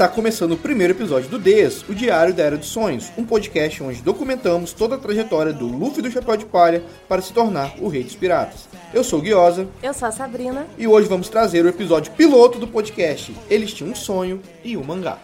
Está 0.00 0.08
começando 0.08 0.52
o 0.52 0.56
primeiro 0.56 0.94
episódio 0.94 1.28
do 1.28 1.38
Des, 1.38 1.86
o 1.86 1.94
Diário 1.94 2.32
da 2.32 2.42
Era 2.42 2.56
dos 2.56 2.68
Sonhos, 2.68 3.12
um 3.18 3.22
podcast 3.26 3.82
onde 3.82 4.00
documentamos 4.00 4.72
toda 4.72 4.94
a 4.94 4.98
trajetória 4.98 5.52
do 5.52 5.66
Luffy 5.66 6.00
do 6.00 6.10
Chapéu 6.10 6.38
de 6.38 6.46
Palha 6.46 6.82
para 7.06 7.20
se 7.20 7.34
tornar 7.34 7.74
o 7.78 7.86
Rei 7.86 8.02
dos 8.02 8.16
Piratas. 8.16 8.66
Eu 8.94 9.04
sou 9.04 9.18
o 9.18 9.22
Guiosa. 9.22 9.68
Eu 9.82 9.92
sou 9.92 10.08
a 10.08 10.10
Sabrina. 10.10 10.66
E 10.78 10.86
hoje 10.88 11.06
vamos 11.06 11.28
trazer 11.28 11.66
o 11.66 11.68
episódio 11.68 12.12
piloto 12.12 12.58
do 12.58 12.66
podcast. 12.66 13.36
Eles 13.50 13.74
tinham 13.74 13.92
um 13.92 13.94
sonho 13.94 14.40
e 14.64 14.74
um 14.74 14.82
mangá. 14.82 15.18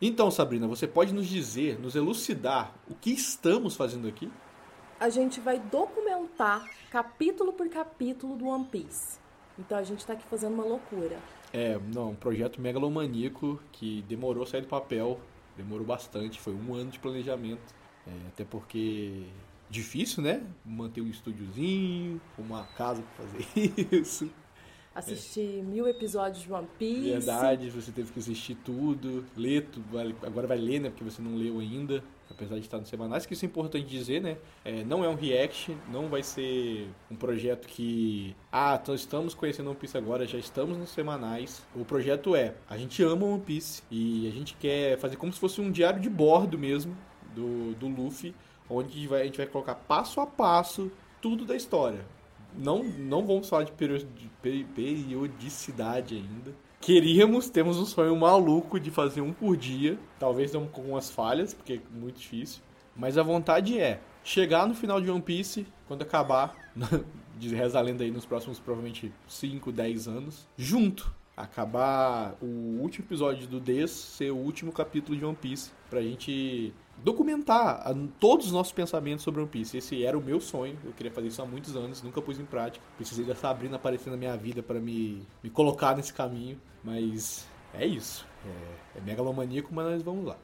Então, 0.00 0.30
Sabrina, 0.30 0.66
você 0.66 0.86
pode 0.86 1.12
nos 1.12 1.26
dizer, 1.26 1.78
nos 1.78 1.94
elucidar 1.94 2.72
o 2.88 2.94
que 2.94 3.10
estamos 3.10 3.76
fazendo 3.76 4.08
aqui? 4.08 4.30
A 5.04 5.10
gente 5.10 5.38
vai 5.38 5.58
documentar 5.58 6.66
capítulo 6.90 7.52
por 7.52 7.68
capítulo 7.68 8.36
do 8.36 8.46
One 8.46 8.64
Piece. 8.64 9.18
Então 9.58 9.76
a 9.76 9.82
gente 9.82 9.98
está 9.98 10.14
aqui 10.14 10.24
fazendo 10.30 10.54
uma 10.54 10.64
loucura. 10.64 11.18
É, 11.52 11.78
não, 11.94 12.12
um 12.12 12.14
projeto 12.14 12.58
megalomaníaco 12.58 13.60
que 13.70 14.00
demorou 14.08 14.44
a 14.44 14.46
sair 14.46 14.62
do 14.62 14.66
papel, 14.66 15.20
demorou 15.58 15.84
bastante, 15.84 16.40
foi 16.40 16.54
um 16.54 16.74
ano 16.74 16.90
de 16.90 16.98
planejamento. 16.98 17.74
É, 18.06 18.28
até 18.28 18.46
porque 18.46 19.26
difícil, 19.68 20.22
né? 20.22 20.42
Manter 20.64 21.02
um 21.02 21.10
estúdiozinho, 21.10 22.18
uma 22.38 22.64
casa 22.68 23.02
para 23.14 23.26
fazer 23.26 23.74
isso 24.00 24.30
assistir 24.94 25.58
é. 25.58 25.62
mil 25.62 25.88
episódios 25.88 26.42
de 26.44 26.52
One 26.52 26.68
Piece. 26.78 27.10
Verdade, 27.10 27.70
você 27.70 27.90
teve 27.90 28.12
que 28.12 28.18
assistir 28.18 28.54
tudo, 28.64 29.24
ler 29.36 29.66
tudo, 29.66 29.98
agora 30.22 30.46
vai 30.46 30.58
ler, 30.58 30.80
né? 30.80 30.90
Porque 30.90 31.04
você 31.04 31.20
não 31.20 31.34
leu 31.34 31.58
ainda, 31.58 32.02
apesar 32.30 32.54
de 32.54 32.60
estar 32.60 32.78
no 32.78 32.86
semanais, 32.86 33.26
que 33.26 33.34
isso 33.34 33.44
é 33.44 33.48
importante 33.48 33.86
dizer, 33.86 34.22
né? 34.22 34.36
É, 34.64 34.84
não 34.84 35.04
é 35.04 35.08
um 35.08 35.16
react, 35.16 35.76
não 35.90 36.08
vai 36.08 36.22
ser 36.22 36.88
um 37.10 37.16
projeto 37.16 37.66
que. 37.66 38.36
Ah, 38.52 38.78
então 38.80 38.94
estamos 38.94 39.34
conhecendo 39.34 39.70
One 39.70 39.78
Piece 39.78 39.98
agora, 39.98 40.26
já 40.26 40.38
estamos 40.38 40.78
nos 40.78 40.90
semanais. 40.90 41.62
O 41.74 41.84
projeto 41.84 42.36
é, 42.36 42.54
a 42.68 42.76
gente 42.76 43.02
ama 43.02 43.26
One 43.26 43.40
Piece 43.40 43.82
e 43.90 44.28
a 44.28 44.30
gente 44.30 44.54
quer 44.54 44.96
fazer 44.98 45.16
como 45.16 45.32
se 45.32 45.40
fosse 45.40 45.60
um 45.60 45.70
diário 45.70 46.00
de 46.00 46.08
bordo 46.08 46.56
mesmo 46.56 46.96
do, 47.34 47.74
do 47.74 47.88
Luffy, 47.88 48.34
onde 48.70 49.12
a 49.12 49.24
gente 49.24 49.38
vai 49.38 49.46
colocar 49.46 49.74
passo 49.74 50.20
a 50.20 50.26
passo 50.26 50.90
tudo 51.20 51.44
da 51.44 51.56
história 51.56 52.04
não, 52.56 52.84
não 52.84 53.26
vamos 53.26 53.48
falar 53.48 53.64
de 53.64 53.72
periodicidade 54.74 56.16
ainda. 56.16 56.54
Queríamos, 56.80 57.48
temos 57.48 57.78
um 57.78 57.86
sonho 57.86 58.14
maluco 58.14 58.78
de 58.78 58.90
fazer 58.90 59.22
um 59.22 59.32
por 59.32 59.56
dia. 59.56 59.98
Talvez 60.18 60.52
não 60.52 60.66
com 60.66 60.82
algumas 60.82 61.10
falhas, 61.10 61.54
porque 61.54 61.74
é 61.74 61.80
muito 61.90 62.20
difícil. 62.20 62.62
Mas 62.94 63.16
a 63.16 63.22
vontade 63.22 63.78
é 63.78 64.00
chegar 64.22 64.66
no 64.66 64.74
final 64.74 65.00
de 65.00 65.10
One 65.10 65.22
Piece, 65.22 65.66
quando 65.88 66.02
acabar, 66.02 66.54
reza 67.40 67.78
a 67.78 67.82
lenda 67.82 68.04
aí 68.04 68.10
nos 68.10 68.26
próximos 68.26 68.58
provavelmente 68.58 69.12
5, 69.26 69.72
10 69.72 70.08
anos, 70.08 70.46
junto. 70.56 71.12
Acabar 71.36 72.36
o 72.40 72.78
último 72.80 73.06
episódio 73.06 73.48
do 73.48 73.58
Des 73.58 73.90
ser 73.90 74.30
o 74.30 74.36
último 74.36 74.70
capítulo 74.70 75.18
de 75.18 75.24
One 75.24 75.34
Piece. 75.34 75.72
Pra 75.90 76.00
gente 76.00 76.72
documentar 76.98 77.84
todos 78.18 78.46
os 78.46 78.52
nossos 78.52 78.72
pensamentos 78.72 79.24
sobre 79.24 79.40
One 79.40 79.50
Piece. 79.50 79.76
Esse 79.76 80.04
era 80.04 80.18
o 80.18 80.22
meu 80.22 80.40
sonho, 80.40 80.78
eu 80.84 80.92
queria 80.92 81.12
fazer 81.12 81.28
isso 81.28 81.42
há 81.42 81.46
muitos 81.46 81.76
anos, 81.76 82.02
nunca 82.02 82.20
pus 82.22 82.38
em 82.38 82.44
prática. 82.44 82.84
Precisei 82.96 83.24
da 83.24 83.34
Sabrina 83.34 83.76
aparecer 83.76 84.10
na 84.10 84.16
minha 84.16 84.36
vida 84.36 84.62
para 84.62 84.80
me, 84.80 85.26
me 85.42 85.50
colocar 85.50 85.96
nesse 85.96 86.12
caminho, 86.12 86.60
mas 86.82 87.46
é 87.72 87.86
isso. 87.86 88.26
É, 88.44 88.98
é 88.98 89.00
megalomaníaco, 89.00 89.74
mas 89.74 89.86
nós 89.86 90.02
vamos 90.02 90.26
lá. 90.26 90.36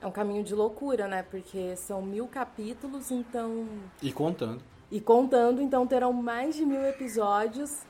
É 0.00 0.06
um 0.06 0.10
caminho 0.10 0.42
de 0.42 0.54
loucura, 0.54 1.06
né? 1.06 1.22
Porque 1.22 1.76
são 1.76 2.00
mil 2.00 2.26
capítulos, 2.26 3.10
então. 3.10 3.66
E 4.00 4.10
contando. 4.10 4.62
E 4.90 5.00
contando, 5.00 5.60
então 5.60 5.86
terão 5.86 6.12
mais 6.12 6.56
de 6.56 6.64
mil 6.64 6.82
episódios. 6.82 7.82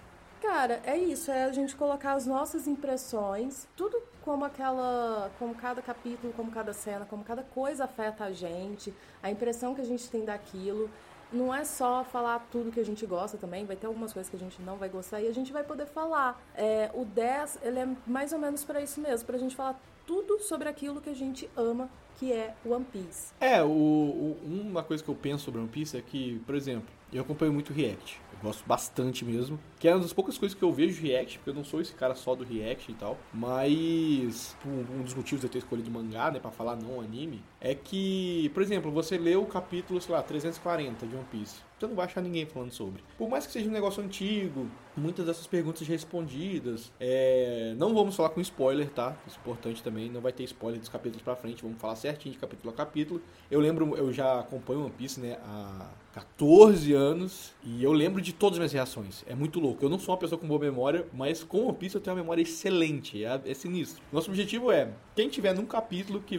Cara, 0.43 0.81
é 0.85 0.97
isso, 0.97 1.31
é 1.31 1.45
a 1.45 1.53
gente 1.53 1.77
colocar 1.77 2.15
as 2.15 2.27
nossas 2.27 2.67
impressões, 2.67 3.69
tudo 3.77 4.03
como 4.25 4.45
aquela, 4.45 5.31
como 5.39 5.55
cada 5.55 5.81
capítulo, 5.83 6.33
como 6.35 6.51
cada 6.51 6.73
cena, 6.73 7.05
como 7.05 7.25
cada 7.25 7.43
coisa 7.43 7.85
afeta 7.85 8.25
a 8.25 8.33
gente, 8.33 8.93
a 9.23 9.31
impressão 9.31 9.75
que 9.75 9.81
a 9.81 9.85
gente 9.85 10.09
tem 10.11 10.25
daquilo. 10.25 10.91
Não 11.33 11.55
é 11.55 11.65
só 11.65 12.03
falar 12.03 12.45
tudo 12.51 12.73
que 12.73 12.81
a 12.81 12.85
gente 12.85 13.07
gosta 13.07 13.39
também, 13.39 13.65
vai 13.65 13.77
ter 13.77 13.87
algumas 13.87 14.13
coisas 14.13 14.29
que 14.29 14.37
a 14.37 14.39
gente 14.39 14.61
não 14.63 14.77
vai 14.77 14.89
gostar 14.89 15.21
e 15.21 15.29
a 15.29 15.33
gente 15.33 15.53
vai 15.53 15.63
poder 15.63 15.87
falar. 15.87 16.41
É, 16.57 16.91
o 16.93 17.05
10, 17.05 17.61
ele 17.63 17.79
é 17.79 17.89
mais 18.05 18.33
ou 18.33 18.39
menos 18.39 18.65
para 18.65 18.81
isso 18.83 19.01
mesmo, 19.01 19.27
pra 19.27 19.39
gente 19.39 19.55
falar 19.55 19.81
tudo 20.07 20.41
sobre 20.41 20.69
aquilo 20.69 21.01
que 21.01 21.09
a 21.09 21.15
gente 21.15 21.49
ama, 21.57 21.89
que 22.19 22.33
é 22.33 22.53
One 22.67 22.85
Piece. 22.85 23.33
É, 23.41 23.63
o, 23.63 23.69
o, 23.69 24.39
uma 24.45 24.83
coisa 24.83 25.05
que 25.05 25.09
eu 25.09 25.15
penso 25.15 25.45
sobre 25.45 25.61
One 25.61 25.69
Piece 25.69 25.97
é 25.97 26.03
que, 26.03 26.41
por 26.45 26.57
exemplo, 26.57 26.89
eu 27.13 27.23
acompanho 27.23 27.53
muito 27.53 27.73
React. 27.73 28.21
Gosto 28.43 28.65
bastante 28.67 29.25
mesmo. 29.25 29.59
Que 29.79 29.89
é 29.89 29.95
uma 29.95 30.01
das 30.01 30.13
poucas 30.13 30.39
coisas 30.39 30.57
que 30.57 30.63
eu 30.63 30.73
vejo 30.73 31.03
React, 31.03 31.39
porque 31.39 31.51
eu 31.51 31.55
não 31.55 31.65
sou 31.65 31.81
esse 31.81 31.93
cara 31.93 32.15
só 32.15 32.35
do 32.35 32.45
React 32.45 32.91
e 32.91 32.95
tal. 32.95 33.19
Mas 33.33 34.57
um, 34.65 35.03
dos 35.03 35.15
motivos 35.15 35.41
de 35.41 35.47
eu 35.47 35.51
ter 35.51 35.59
escolhido 35.59 35.91
mangá, 35.91 36.31
né, 36.31 36.39
pra 36.39 36.51
falar 36.51 36.77
não 36.77 37.01
anime, 37.01 37.43
é 37.61 37.75
que, 37.75 38.51
por 38.55 38.63
exemplo, 38.63 38.91
você 38.91 39.19
lê 39.19 39.37
o 39.37 39.45
capítulo, 39.45 40.01
sei 40.01 40.15
lá, 40.15 40.23
340 40.23 41.07
de 41.07 41.15
One 41.15 41.25
Piece. 41.31 41.71
Você 41.79 41.87
não 41.87 41.95
vai 41.95 42.05
achar 42.05 42.21
ninguém 42.21 42.45
falando 42.45 42.73
sobre. 42.73 43.03
Por 43.17 43.29
mais 43.29 43.47
que 43.47 43.53
seja 43.53 43.69
um 43.69 43.73
negócio 43.73 44.03
antigo, 44.03 44.67
muitas 44.95 45.25
dessas 45.25 45.47
perguntas 45.47 45.87
respondidas. 45.89 46.93
É... 47.01 47.75
Não 47.79 47.95
vamos 47.95 48.15
falar 48.15 48.29
com 48.31 48.41
spoiler, 48.43 48.91
tá? 48.91 49.17
Isso 49.27 49.39
é 49.39 49.41
importante 49.41 49.83
também. 49.83 50.11
Não 50.11 50.21
vai 50.21 50.31
ter 50.31 50.45
spoiler 50.45 50.79
dos 50.79 50.91
capítulos 50.91 51.23
pra 51.23 51.35
frente. 51.35 51.63
Vamos 51.63 51.81
falar 51.81 51.97
certinho 51.97 52.35
de 52.35 52.39
capítulo 52.39 52.71
a 52.71 52.77
capítulo. 52.77 53.23
Eu 53.51 53.61
lembro, 53.61 53.97
eu 53.97 54.13
já 54.13 54.41
acompanho 54.41 54.81
One 54.81 54.91
Piece, 54.91 55.21
né? 55.21 55.39
Há 55.43 55.89
14 56.13 56.93
anos. 56.93 57.53
E 57.65 57.83
eu 57.83 57.93
lembro 57.93 58.21
de 58.21 58.33
todas 58.33 58.55
as 58.55 58.59
minhas 58.59 58.73
reações. 58.73 59.25
É 59.27 59.35
muito 59.35 59.61
louco. 59.61 59.85
Eu 59.85 59.89
não 59.89 59.99
sou 59.99 60.13
uma 60.15 60.21
pessoa 60.21 60.39
com 60.39 60.47
boa 60.47 60.61
memória, 60.61 61.07
mas 61.13 61.43
com 61.43 61.67
One 61.67 61.77
Piece 61.77 61.95
eu 61.95 62.01
tenho 62.01 62.17
uma 62.17 62.23
memória 62.23 62.43
excelente. 62.43 63.25
É, 63.25 63.41
é 63.45 63.55
sinistro. 63.55 64.03
Nosso 64.13 64.31
objetivo 64.31 64.71
é: 64.73 64.93
quem 65.15 65.29
tiver 65.29 65.55
num 65.55 65.67
capítulo 65.67 66.21
que 66.21 66.39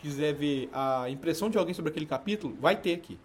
quiser 0.00 0.34
ver 0.34 0.68
a 0.72 1.08
impressão 1.08 1.48
de 1.50 1.58
alguém 1.58 1.74
sobre 1.74 1.90
aquele 1.90 2.06
capítulo, 2.06 2.56
vai 2.60 2.76
ter 2.76 2.94
aqui. 2.94 3.18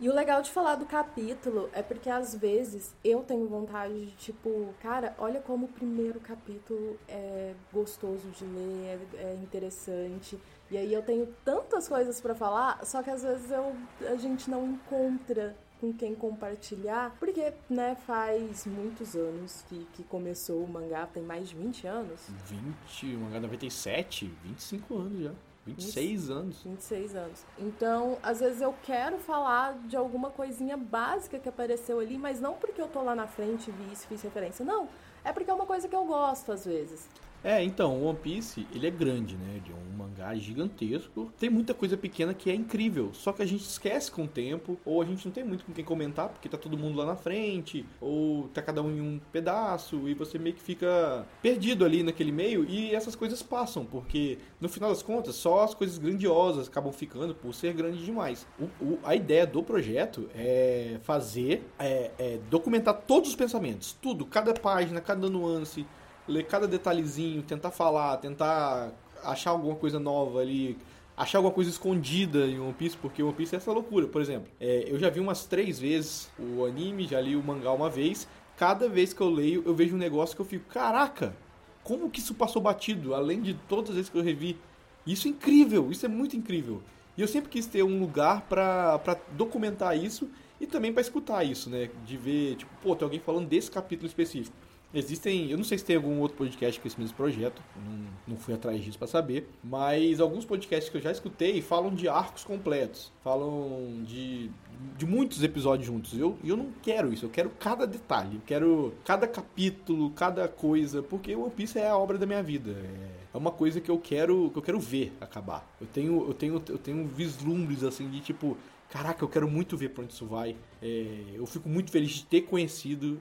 E 0.00 0.08
o 0.08 0.14
legal 0.14 0.40
de 0.42 0.50
falar 0.52 0.76
do 0.76 0.86
capítulo 0.86 1.68
é 1.72 1.82
porque 1.82 2.08
às 2.08 2.32
vezes 2.32 2.94
eu 3.04 3.24
tenho 3.24 3.48
vontade 3.48 4.06
de, 4.06 4.12
tipo, 4.12 4.72
cara, 4.80 5.12
olha 5.18 5.40
como 5.40 5.66
o 5.66 5.68
primeiro 5.68 6.20
capítulo 6.20 6.96
é 7.08 7.52
gostoso 7.72 8.28
de 8.30 8.44
ler, 8.44 9.00
é, 9.14 9.22
é 9.22 9.34
interessante. 9.42 10.38
E 10.70 10.76
aí 10.76 10.92
eu 10.92 11.02
tenho 11.02 11.26
tantas 11.44 11.88
coisas 11.88 12.20
para 12.20 12.32
falar, 12.32 12.84
só 12.86 13.02
que 13.02 13.10
às 13.10 13.24
vezes 13.24 13.50
eu, 13.50 13.74
a 14.08 14.14
gente 14.14 14.48
não 14.48 14.68
encontra 14.68 15.56
com 15.80 15.92
quem 15.92 16.14
compartilhar, 16.14 17.16
porque, 17.18 17.52
né, 17.68 17.96
faz 18.06 18.66
muitos 18.66 19.16
anos 19.16 19.64
que, 19.68 19.84
que 19.94 20.04
começou 20.04 20.62
o 20.62 20.68
mangá, 20.68 21.06
tem 21.06 21.22
mais 21.24 21.48
de 21.48 21.56
20 21.56 21.86
anos. 21.86 22.20
20, 22.46 23.16
o 23.16 23.18
mangá 23.20 23.40
97, 23.40 24.26
25 24.44 24.96
anos 24.96 25.22
já. 25.22 25.32
26 25.74 26.30
anos. 26.30 26.62
26 26.64 27.14
anos. 27.14 27.44
Então, 27.58 28.18
às 28.22 28.40
vezes 28.40 28.60
eu 28.60 28.74
quero 28.84 29.18
falar 29.18 29.78
de 29.86 29.96
alguma 29.96 30.30
coisinha 30.30 30.76
básica 30.76 31.38
que 31.38 31.48
apareceu 31.48 32.00
ali, 32.00 32.18
mas 32.18 32.40
não 32.40 32.54
porque 32.54 32.80
eu 32.80 32.88
tô 32.88 33.02
lá 33.02 33.14
na 33.14 33.26
frente 33.26 33.68
e 33.68 33.72
vi 33.72 33.92
isso, 33.92 34.06
fiz 34.06 34.22
referência. 34.22 34.64
Não, 34.64 34.88
é 35.24 35.32
porque 35.32 35.50
é 35.50 35.54
uma 35.54 35.66
coisa 35.66 35.88
que 35.88 35.94
eu 35.96 36.04
gosto 36.04 36.52
às 36.52 36.64
vezes. 36.64 37.08
É, 37.42 37.62
então, 37.62 37.96
o 37.96 38.06
One 38.06 38.18
Piece, 38.18 38.66
ele 38.74 38.86
é 38.86 38.90
grande, 38.90 39.36
né? 39.36 39.60
Ele 39.64 39.72
é 39.72 39.74
um 39.74 39.96
mangá 39.96 40.34
gigantesco. 40.34 41.32
Tem 41.38 41.48
muita 41.48 41.72
coisa 41.72 41.96
pequena 41.96 42.34
que 42.34 42.50
é 42.50 42.54
incrível, 42.54 43.10
só 43.12 43.32
que 43.32 43.42
a 43.42 43.46
gente 43.46 43.62
esquece 43.62 44.10
com 44.10 44.24
o 44.24 44.28
tempo, 44.28 44.78
ou 44.84 45.00
a 45.00 45.04
gente 45.04 45.24
não 45.24 45.32
tem 45.32 45.44
muito 45.44 45.64
com 45.64 45.72
quem 45.72 45.84
comentar, 45.84 46.28
porque 46.28 46.48
tá 46.48 46.56
todo 46.56 46.76
mundo 46.76 46.98
lá 46.98 47.06
na 47.06 47.16
frente, 47.16 47.84
ou 48.00 48.48
tá 48.48 48.60
cada 48.62 48.82
um 48.82 48.90
em 48.90 49.00
um 49.00 49.20
pedaço, 49.32 50.08
e 50.08 50.14
você 50.14 50.38
meio 50.38 50.54
que 50.54 50.62
fica 50.62 51.26
perdido 51.42 51.84
ali 51.84 52.02
naquele 52.02 52.32
meio, 52.32 52.64
e 52.64 52.94
essas 52.94 53.14
coisas 53.14 53.42
passam, 53.42 53.84
porque 53.84 54.38
no 54.60 54.68
final 54.68 54.90
das 54.90 55.02
contas, 55.02 55.34
só 55.36 55.62
as 55.62 55.74
coisas 55.74 55.98
grandiosas 55.98 56.68
acabam 56.68 56.92
ficando 56.92 57.34
por 57.34 57.54
ser 57.54 57.72
grande 57.72 58.04
demais. 58.04 58.46
O, 58.58 58.64
o, 58.84 58.98
a 59.04 59.14
ideia 59.14 59.46
do 59.46 59.62
projeto 59.62 60.28
é 60.34 60.98
fazer, 61.02 61.64
é, 61.78 62.10
é 62.18 62.38
documentar 62.50 62.94
todos 63.06 63.30
os 63.30 63.36
pensamentos, 63.36 63.96
tudo, 64.00 64.26
cada 64.26 64.52
página, 64.54 65.00
cada 65.00 65.28
nuance, 65.28 65.86
ler 66.28 66.44
cada 66.44 66.68
detalhezinho, 66.68 67.42
tentar 67.42 67.70
falar, 67.70 68.16
tentar 68.18 68.92
achar 69.24 69.50
alguma 69.50 69.74
coisa 69.74 69.98
nova 69.98 70.40
ali, 70.40 70.78
achar 71.16 71.38
alguma 71.38 71.52
coisa 71.52 71.70
escondida 71.70 72.46
em 72.46 72.60
One 72.60 72.72
Piece, 72.72 72.96
porque 72.96 73.22
One 73.22 73.34
Piece 73.34 73.54
é 73.54 73.58
essa 73.58 73.72
loucura. 73.72 74.06
Por 74.06 74.20
exemplo, 74.20 74.48
é, 74.60 74.84
eu 74.86 74.98
já 74.98 75.10
vi 75.10 75.18
umas 75.18 75.46
três 75.46 75.78
vezes 75.78 76.30
o 76.38 76.64
anime, 76.64 77.06
já 77.06 77.20
li 77.20 77.34
o 77.34 77.42
mangá 77.42 77.72
uma 77.72 77.90
vez. 77.90 78.28
Cada 78.56 78.88
vez 78.88 79.12
que 79.12 79.20
eu 79.20 79.30
leio, 79.30 79.62
eu 79.66 79.74
vejo 79.74 79.94
um 79.94 79.98
negócio 79.98 80.36
que 80.36 80.42
eu 80.42 80.46
fico, 80.46 80.68
caraca, 80.68 81.34
como 81.82 82.10
que 82.10 82.20
isso 82.20 82.34
passou 82.34 82.60
batido? 82.60 83.14
Além 83.14 83.40
de 83.40 83.54
todas 83.68 83.90
as 83.90 83.96
vezes 83.96 84.10
que 84.10 84.18
eu 84.18 84.22
revi. 84.22 84.58
Isso 85.06 85.26
é 85.26 85.30
incrível, 85.30 85.90
isso 85.90 86.04
é 86.04 86.08
muito 86.08 86.36
incrível. 86.36 86.82
E 87.16 87.22
eu 87.22 87.26
sempre 87.26 87.48
quis 87.50 87.66
ter 87.66 87.82
um 87.82 87.98
lugar 87.98 88.42
para 88.42 89.18
documentar 89.32 89.96
isso 89.96 90.28
e 90.60 90.66
também 90.66 90.92
para 90.92 91.00
escutar 91.00 91.42
isso, 91.44 91.70
né? 91.70 91.88
De 92.04 92.16
ver, 92.16 92.56
tipo, 92.56 92.70
pô, 92.82 92.94
tem 92.94 93.06
alguém 93.06 93.20
falando 93.20 93.48
desse 93.48 93.70
capítulo 93.70 94.06
específico. 94.06 94.56
Existem, 94.92 95.50
eu 95.50 95.56
não 95.56 95.64
sei 95.64 95.76
se 95.76 95.84
tem 95.84 95.96
algum 95.96 96.18
outro 96.20 96.38
podcast 96.38 96.80
com 96.80 96.88
esse 96.88 96.98
mesmo 96.98 97.14
projeto, 97.14 97.62
não, 97.76 98.06
não 98.28 98.36
fui 98.36 98.54
atrás 98.54 98.82
disso 98.82 98.98
para 98.98 99.06
saber, 99.06 99.48
mas 99.62 100.18
alguns 100.18 100.46
podcasts 100.46 100.88
que 100.88 100.96
eu 100.96 101.00
já 101.02 101.12
escutei 101.12 101.60
falam 101.60 101.94
de 101.94 102.08
arcos 102.08 102.42
completos, 102.42 103.12
falam 103.22 104.02
de 104.04 104.50
de 104.96 105.06
muitos 105.06 105.42
episódios 105.42 105.86
juntos. 105.86 106.12
E 106.12 106.20
eu, 106.20 106.38
eu 106.44 106.56
não 106.56 106.70
quero 106.82 107.12
isso, 107.12 107.26
eu 107.26 107.30
quero 107.30 107.50
cada 107.50 107.86
detalhe, 107.86 108.36
eu 108.36 108.42
quero 108.46 108.94
cada 109.04 109.26
capítulo, 109.26 110.10
cada 110.10 110.48
coisa, 110.48 111.02
porque 111.02 111.34
One 111.34 111.50
Piece 111.50 111.78
é 111.78 111.88
a 111.88 111.96
obra 111.96 112.18
da 112.18 112.26
minha 112.26 112.42
vida. 112.42 112.70
É, 112.70 113.34
é 113.34 113.36
uma 113.36 113.50
coisa 113.50 113.80
que 113.80 113.90
eu 113.90 113.98
quero, 113.98 114.50
que 114.50 114.58
eu 114.58 114.62
quero 114.62 114.80
ver 114.80 115.12
acabar. 115.20 115.68
Eu 115.80 115.86
tenho, 115.86 116.26
eu 116.26 116.34
tenho, 116.34 116.62
eu 116.68 116.78
tenho 116.78 117.06
vislumbres 117.06 117.82
assim 117.82 118.08
de 118.08 118.20
tipo, 118.20 118.56
caraca, 118.88 119.24
eu 119.24 119.28
quero 119.28 119.48
muito 119.48 119.76
ver 119.76 119.90
pra 119.90 120.04
onde 120.04 120.12
isso 120.12 120.26
vai. 120.26 120.56
É, 120.82 121.24
eu 121.34 121.46
fico 121.46 121.68
muito 121.68 121.90
feliz 121.90 122.10
de 122.10 122.26
ter 122.26 122.42
conhecido 122.42 123.20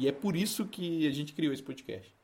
e 0.00 0.08
é 0.08 0.12
por 0.12 0.36
isso 0.36 0.66
que 0.66 1.06
a 1.06 1.10
gente 1.10 1.32
criou 1.32 1.52
esse 1.52 1.62
podcast. 1.62 2.14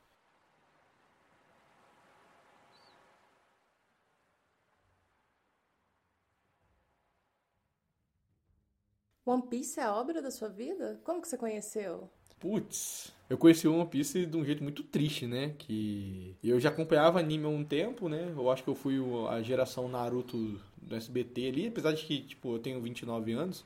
One 9.27 9.43
Piece 9.43 9.81
é 9.81 9.83
a 9.83 9.93
obra 9.93 10.23
da 10.23 10.31
sua 10.31 10.49
vida? 10.49 11.00
Como 11.03 11.21
que 11.21 11.27
você 11.27 11.37
conheceu? 11.37 12.09
Putz, 12.38 13.12
eu 13.29 13.37
conheci 13.37 13.67
o 13.67 13.75
One 13.75 13.88
Piece 13.88 14.25
de 14.25 14.37
um 14.37 14.44
jeito 14.44 14.62
muito 14.62 14.85
triste, 14.85 15.27
né? 15.27 15.55
Que 15.59 16.37
eu 16.44 16.61
já 16.61 16.69
acompanhava 16.69 17.19
anime 17.19 17.44
há 17.44 17.49
um 17.49 17.65
tempo, 17.65 18.09
né? 18.09 18.33
Eu 18.37 18.49
acho 18.50 18.62
que 18.62 18.71
eu 18.71 18.75
fui 18.75 18.99
a 19.29 19.43
geração 19.43 19.88
Naruto 19.88 20.61
do 20.77 20.94
SBT 20.94 21.49
ali, 21.49 21.67
apesar 21.67 21.93
de 21.93 22.05
que, 22.05 22.23
tipo, 22.23 22.55
eu 22.55 22.59
tenho 22.61 22.81
29 22.81 23.33
anos, 23.33 23.65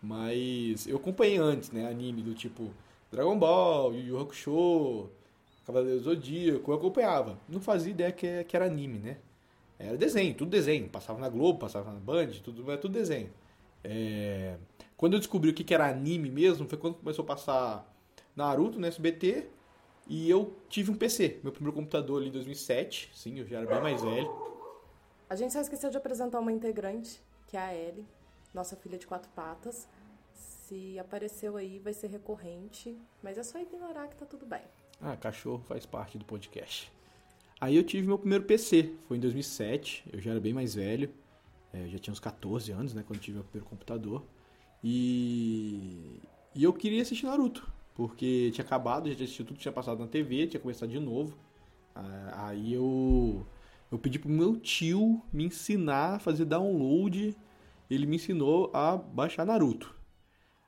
mas 0.00 0.86
eu 0.86 0.98
acompanhei 0.98 1.38
antes, 1.38 1.72
né? 1.72 1.88
Anime 1.88 2.22
do 2.22 2.34
tipo 2.34 2.70
Dragon 3.12 3.38
Ball, 3.38 3.92
Yu 3.92 4.06
Yu 4.06 4.20
Hakusho, 4.20 5.10
Cavaleiro 5.66 5.98
do 5.98 6.04
Zodíaco, 6.04 6.70
eu 6.70 6.76
acompanhava. 6.76 7.38
Não 7.46 7.60
fazia 7.60 7.90
ideia 7.90 8.10
que, 8.10 8.42
que 8.44 8.56
era 8.56 8.64
anime, 8.64 8.98
né? 8.98 9.18
Era 9.78 9.98
desenho, 9.98 10.34
tudo 10.34 10.50
desenho. 10.50 10.88
Passava 10.88 11.20
na 11.20 11.28
Globo, 11.28 11.58
passava 11.58 11.92
na 11.92 12.00
Band, 12.00 12.28
tudo, 12.42 12.68
era 12.70 12.80
tudo 12.80 12.94
desenho. 12.94 13.30
É... 13.84 14.56
Quando 14.96 15.14
eu 15.14 15.18
descobri 15.18 15.50
o 15.50 15.54
que 15.54 15.74
era 15.74 15.88
anime 15.88 16.30
mesmo, 16.30 16.66
foi 16.66 16.78
quando 16.78 16.94
começou 16.94 17.22
a 17.24 17.26
passar 17.26 17.94
Naruto 18.34 18.80
no 18.80 18.86
SBT 18.86 19.46
e 20.08 20.30
eu 20.30 20.56
tive 20.68 20.90
um 20.90 20.94
PC. 20.94 21.40
Meu 21.42 21.52
primeiro 21.52 21.76
computador 21.76 22.20
ali 22.20 22.30
em 22.30 22.32
2007, 22.32 23.10
sim, 23.14 23.38
eu 23.38 23.46
já 23.46 23.58
era 23.58 23.66
bem 23.66 23.82
mais 23.82 24.02
velho. 24.02 24.30
A 25.28 25.36
gente 25.36 25.52
só 25.52 25.60
esqueceu 25.60 25.90
de 25.90 25.96
apresentar 25.96 26.40
uma 26.40 26.52
integrante, 26.52 27.20
que 27.46 27.56
é 27.56 27.60
a 27.60 27.74
Ellie, 27.74 28.06
nossa 28.54 28.76
filha 28.76 28.96
de 28.96 29.06
quatro 29.06 29.30
patas. 29.34 29.88
Se 30.72 30.98
apareceu 30.98 31.58
aí, 31.58 31.78
vai 31.78 31.92
ser 31.92 32.08
recorrente, 32.08 32.96
mas 33.22 33.36
é 33.36 33.42
só 33.42 33.60
ignorar 33.60 34.08
que 34.08 34.16
tá 34.16 34.24
tudo 34.24 34.46
bem. 34.46 34.62
Ah, 35.02 35.14
cachorro 35.14 35.62
faz 35.68 35.84
parte 35.84 36.16
do 36.16 36.24
podcast. 36.24 36.90
Aí 37.60 37.76
eu 37.76 37.82
tive 37.82 38.06
meu 38.06 38.18
primeiro 38.18 38.44
PC, 38.44 38.90
foi 39.06 39.18
em 39.18 39.20
2007, 39.20 40.02
eu 40.10 40.18
já 40.18 40.30
era 40.30 40.40
bem 40.40 40.54
mais 40.54 40.74
velho, 40.74 41.10
é, 41.74 41.86
já 41.88 41.98
tinha 41.98 42.10
uns 42.10 42.20
14 42.20 42.72
anos, 42.72 42.94
né, 42.94 43.04
quando 43.06 43.20
tive 43.20 43.34
meu 43.34 43.44
primeiro 43.44 43.68
computador. 43.68 44.24
E, 44.82 46.18
e 46.54 46.64
eu 46.64 46.72
queria 46.72 47.02
assistir 47.02 47.26
Naruto, 47.26 47.70
porque 47.94 48.50
tinha 48.54 48.64
acabado, 48.64 49.10
já 49.10 49.14
tinha 49.14 49.26
assistido 49.26 49.48
tudo 49.48 49.58
tinha 49.58 49.72
passado 49.72 49.98
na 49.98 50.06
TV, 50.06 50.46
tinha 50.46 50.60
começado 50.60 50.88
de 50.88 50.98
novo. 50.98 51.36
Ah, 51.94 52.46
aí 52.48 52.72
eu, 52.72 53.46
eu 53.90 53.98
pedi 53.98 54.18
pro 54.18 54.30
meu 54.30 54.56
tio 54.56 55.20
me 55.30 55.44
ensinar 55.44 56.14
a 56.14 56.18
fazer 56.18 56.46
download. 56.46 57.36
Ele 57.90 58.06
me 58.06 58.16
ensinou 58.16 58.70
a 58.72 58.96
baixar 58.96 59.44
Naruto. 59.44 60.00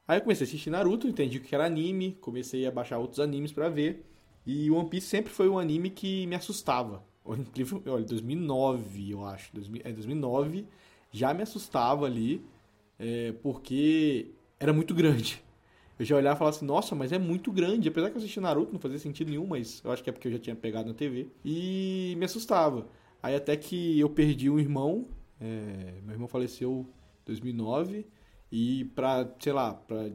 Aí 0.07 0.19
eu 0.19 0.23
comecei 0.23 0.45
a 0.45 0.49
assistir 0.49 0.71
Naruto, 0.71 1.09
entendi 1.09 1.41
que 1.41 1.55
era 1.55 1.65
anime, 1.65 2.17
comecei 2.21 2.67
a 2.67 2.71
baixar 2.71 2.99
outros 2.99 3.21
animes 3.21 3.53
para 3.53 3.69
ver. 3.69 4.05
E 4.47 4.71
One 4.71 4.89
Piece 4.89 5.07
sempre 5.07 5.33
foi 5.33 5.49
um 5.49 5.59
anime 5.59 5.91
que 5.91 6.27
me 6.27 6.35
assustava. 6.35 7.03
Olha, 7.25 8.05
2009, 8.05 9.11
eu 9.11 9.25
acho. 9.25 9.51
É 9.83 9.93
2009, 9.93 10.67
já 11.11 11.33
me 11.33 11.43
assustava 11.43 12.05
ali 12.05 12.45
é, 12.99 13.33
porque 13.43 14.33
era 14.61 14.73
muito 14.73 14.95
grande. 14.95 15.43
Eu 15.99 16.05
já 16.05 16.17
olhava 16.17 16.37
e 16.37 16.39
falava 16.39 16.57
assim, 16.57 16.67
nossa, 16.67 16.95
mas 16.95 17.13
é 17.13 17.19
muito 17.19 17.53
grande. 17.53 17.89
Apesar 17.89 18.11
que 18.11 18.17
eu 18.17 18.19
assisti 18.19 18.41
Naruto, 18.41 18.73
não 18.73 18.81
fazia 18.81 18.99
sentido 18.99 19.31
nenhum, 19.31 19.47
mas 19.47 19.81
eu 19.85 19.93
acho 19.93 20.03
que 20.03 20.11
é 20.11 20.13
porque 20.13 20.29
eu 20.29 20.33
já 20.33 20.39
tinha 20.39 20.57
pegado 20.57 20.89
na 20.89 20.95
TV. 20.95 21.29
E 21.45 22.15
me 22.19 22.25
assustava. 22.25 22.87
Aí 23.23 23.35
até 23.35 23.57
que 23.57 23.99
eu 23.99 24.11
perdi 24.11 24.51
um 24.51 24.59
irmão, 24.59 25.07
é, 25.41 25.95
meu 26.03 26.15
irmão 26.15 26.29
faleceu 26.29 26.87
em 27.23 27.27
2009, 27.27 28.07
e 28.57 28.85
pra, 28.85 29.29
sei 29.41 29.53
lá, 29.53 29.75
pra 29.75 30.09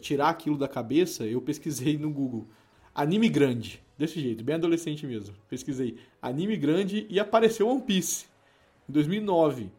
tirar 0.00 0.30
aquilo 0.30 0.56
da 0.56 0.66
cabeça, 0.66 1.26
eu 1.26 1.42
pesquisei 1.42 1.98
no 1.98 2.10
Google. 2.10 2.46
Anime 2.94 3.28
grande, 3.28 3.82
desse 3.98 4.18
jeito, 4.18 4.42
bem 4.42 4.54
adolescente 4.54 5.06
mesmo. 5.06 5.34
Pesquisei 5.46 5.98
anime 6.20 6.56
grande 6.56 7.06
e 7.10 7.20
apareceu 7.20 7.68
One 7.68 7.82
Piece, 7.82 8.24
em 8.88 8.92
2009. 8.94 9.70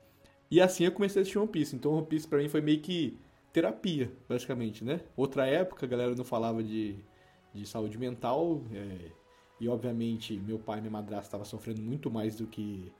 E 0.52 0.62
assim 0.62 0.84
eu 0.84 0.92
comecei 0.92 1.20
a 1.20 1.24
assistir 1.24 1.40
One 1.40 1.48
Piece. 1.48 1.76
Então 1.76 1.92
One 1.92 2.06
Piece 2.06 2.28
pra 2.28 2.38
mim 2.38 2.48
foi 2.48 2.62
meio 2.62 2.80
que 2.82 3.18
terapia, 3.52 4.12
basicamente, 4.30 4.84
né? 4.84 5.02
Outra 5.18 5.48
época 5.48 5.88
a 5.88 5.90
galera 5.90 6.14
não 6.14 6.24
falava 6.24 6.62
de, 6.62 6.96
de 7.52 7.66
saúde 7.66 7.98
mental. 7.98 8.62
É, 8.72 9.10
e 9.60 9.68
obviamente 9.68 10.38
meu 10.38 10.60
pai 10.60 10.78
e 10.78 10.82
minha 10.82 10.92
madrasta 10.92 11.30
estavam 11.30 11.46
sofrendo 11.46 11.82
muito 11.82 12.12
mais 12.12 12.36
do 12.36 12.46
que, 12.46 12.92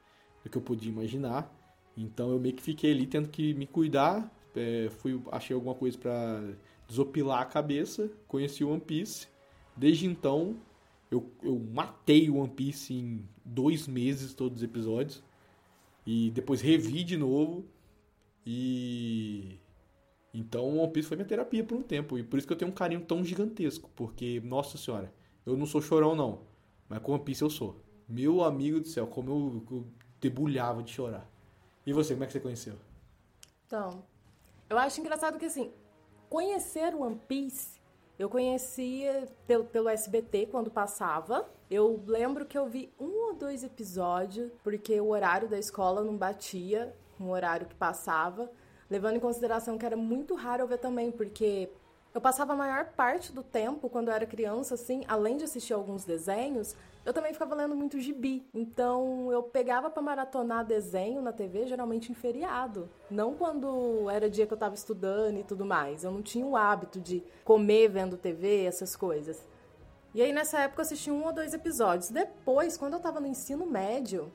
do 0.42 0.50
que 0.50 0.58
eu 0.58 0.62
podia 0.62 0.90
imaginar. 0.90 1.54
Então 1.96 2.32
eu 2.32 2.40
meio 2.40 2.56
que 2.56 2.62
fiquei 2.62 2.90
ali 2.90 3.06
tendo 3.06 3.28
que 3.28 3.54
me 3.54 3.64
cuidar. 3.64 4.28
É, 4.54 4.88
fui, 4.90 5.20
achei 5.32 5.54
alguma 5.54 5.74
coisa 5.74 5.98
para 5.98 6.42
desopilar 6.86 7.42
a 7.42 7.44
cabeça. 7.44 8.10
Conheci 8.28 8.64
o 8.64 8.70
One 8.70 8.80
Piece. 8.80 9.28
Desde 9.76 10.06
então 10.06 10.56
eu, 11.10 11.30
eu 11.42 11.58
matei 11.58 12.28
o 12.28 12.36
One 12.36 12.50
Piece 12.50 12.94
em 12.94 13.28
dois 13.44 13.86
meses, 13.86 14.34
todos 14.34 14.58
os 14.58 14.62
episódios. 14.62 15.22
E 16.06 16.30
depois 16.30 16.60
revi 16.60 17.04
de 17.04 17.16
novo. 17.16 17.64
E. 18.46 19.58
Então 20.32 20.78
One 20.78 20.92
Piece 20.92 21.08
foi 21.08 21.16
minha 21.16 21.28
terapia 21.28 21.64
por 21.64 21.78
um 21.78 21.82
tempo. 21.82 22.18
E 22.18 22.22
por 22.22 22.38
isso 22.38 22.46
que 22.46 22.52
eu 22.52 22.56
tenho 22.56 22.70
um 22.70 22.74
carinho 22.74 23.00
tão 23.00 23.24
gigantesco. 23.24 23.90
Porque, 23.94 24.40
nossa 24.44 24.76
senhora, 24.76 25.12
eu 25.46 25.56
não 25.56 25.66
sou 25.66 25.80
chorão, 25.80 26.14
não. 26.14 26.42
Mas 26.88 27.00
com 27.00 27.12
One 27.12 27.24
Piece 27.24 27.42
eu 27.42 27.50
sou. 27.50 27.80
Meu 28.08 28.42
amigo 28.42 28.80
do 28.80 28.86
céu, 28.86 29.06
como 29.06 29.30
eu, 29.30 29.76
eu 29.76 29.86
debulhava 30.20 30.82
de 30.82 30.90
chorar. 30.90 31.30
E 31.86 31.92
você, 31.92 32.14
como 32.14 32.24
é 32.24 32.26
que 32.26 32.32
você 32.32 32.40
conheceu? 32.40 32.74
Então, 33.66 34.04
eu 34.68 34.78
acho 34.78 35.00
engraçado 35.00 35.38
que 35.38 35.46
assim, 35.46 35.72
conhecer 36.28 36.94
One 36.94 37.20
Piece 37.28 37.74
eu 38.18 38.28
conhecia 38.28 39.26
pelo, 39.46 39.64
pelo 39.64 39.88
SBT 39.88 40.46
quando 40.46 40.70
passava. 40.70 41.48
Eu 41.68 42.02
lembro 42.06 42.46
que 42.46 42.56
eu 42.56 42.68
vi 42.68 42.92
um 42.98 43.28
ou 43.28 43.34
dois 43.34 43.64
episódios, 43.64 44.52
porque 44.62 45.00
o 45.00 45.08
horário 45.08 45.48
da 45.48 45.58
escola 45.58 46.02
não 46.02 46.16
batia 46.16 46.94
com 47.18 47.24
o 47.24 47.30
horário 47.30 47.66
que 47.66 47.74
passava. 47.74 48.50
Levando 48.88 49.16
em 49.16 49.20
consideração 49.20 49.76
que 49.76 49.84
era 49.84 49.96
muito 49.96 50.34
raro 50.34 50.62
eu 50.62 50.68
ver 50.68 50.78
também, 50.78 51.10
porque 51.10 51.70
eu 52.14 52.20
passava 52.20 52.52
a 52.52 52.56
maior 52.56 52.86
parte 52.92 53.32
do 53.32 53.42
tempo, 53.42 53.90
quando 53.90 54.06
eu 54.08 54.14
era 54.14 54.24
criança, 54.24 54.74
assim, 54.74 55.02
além 55.08 55.36
de 55.36 55.42
assistir 55.42 55.72
alguns 55.72 56.04
desenhos, 56.04 56.76
eu 57.04 57.12
também 57.12 57.32
ficava 57.32 57.56
lendo 57.56 57.74
muito 57.74 57.98
gibi. 57.98 58.48
Então 58.54 59.32
eu 59.32 59.42
pegava 59.42 59.90
para 59.90 60.00
maratonar 60.00 60.64
desenho 60.64 61.20
na 61.20 61.32
TV, 61.32 61.66
geralmente 61.66 62.12
em 62.12 62.14
feriado. 62.14 62.88
Não 63.10 63.34
quando 63.34 64.08
era 64.08 64.30
dia 64.30 64.46
que 64.46 64.52
eu 64.52 64.56
estava 64.56 64.76
estudando 64.76 65.38
e 65.38 65.42
tudo 65.42 65.66
mais. 65.66 66.04
Eu 66.04 66.12
não 66.12 66.22
tinha 66.22 66.46
o 66.46 66.56
hábito 66.56 67.00
de 67.00 67.20
comer 67.44 67.88
vendo 67.88 68.16
TV, 68.16 68.62
essas 68.62 68.94
coisas. 68.94 69.44
E 70.14 70.22
aí 70.22 70.32
nessa 70.32 70.60
época 70.60 70.82
eu 70.82 70.84
assisti 70.84 71.10
um 71.10 71.24
ou 71.24 71.32
dois 71.32 71.52
episódios. 71.52 72.10
Depois, 72.10 72.76
quando 72.76 72.92
eu 72.92 72.98
estava 72.98 73.18
no 73.18 73.26
ensino 73.26 73.66
médio, 73.66 74.30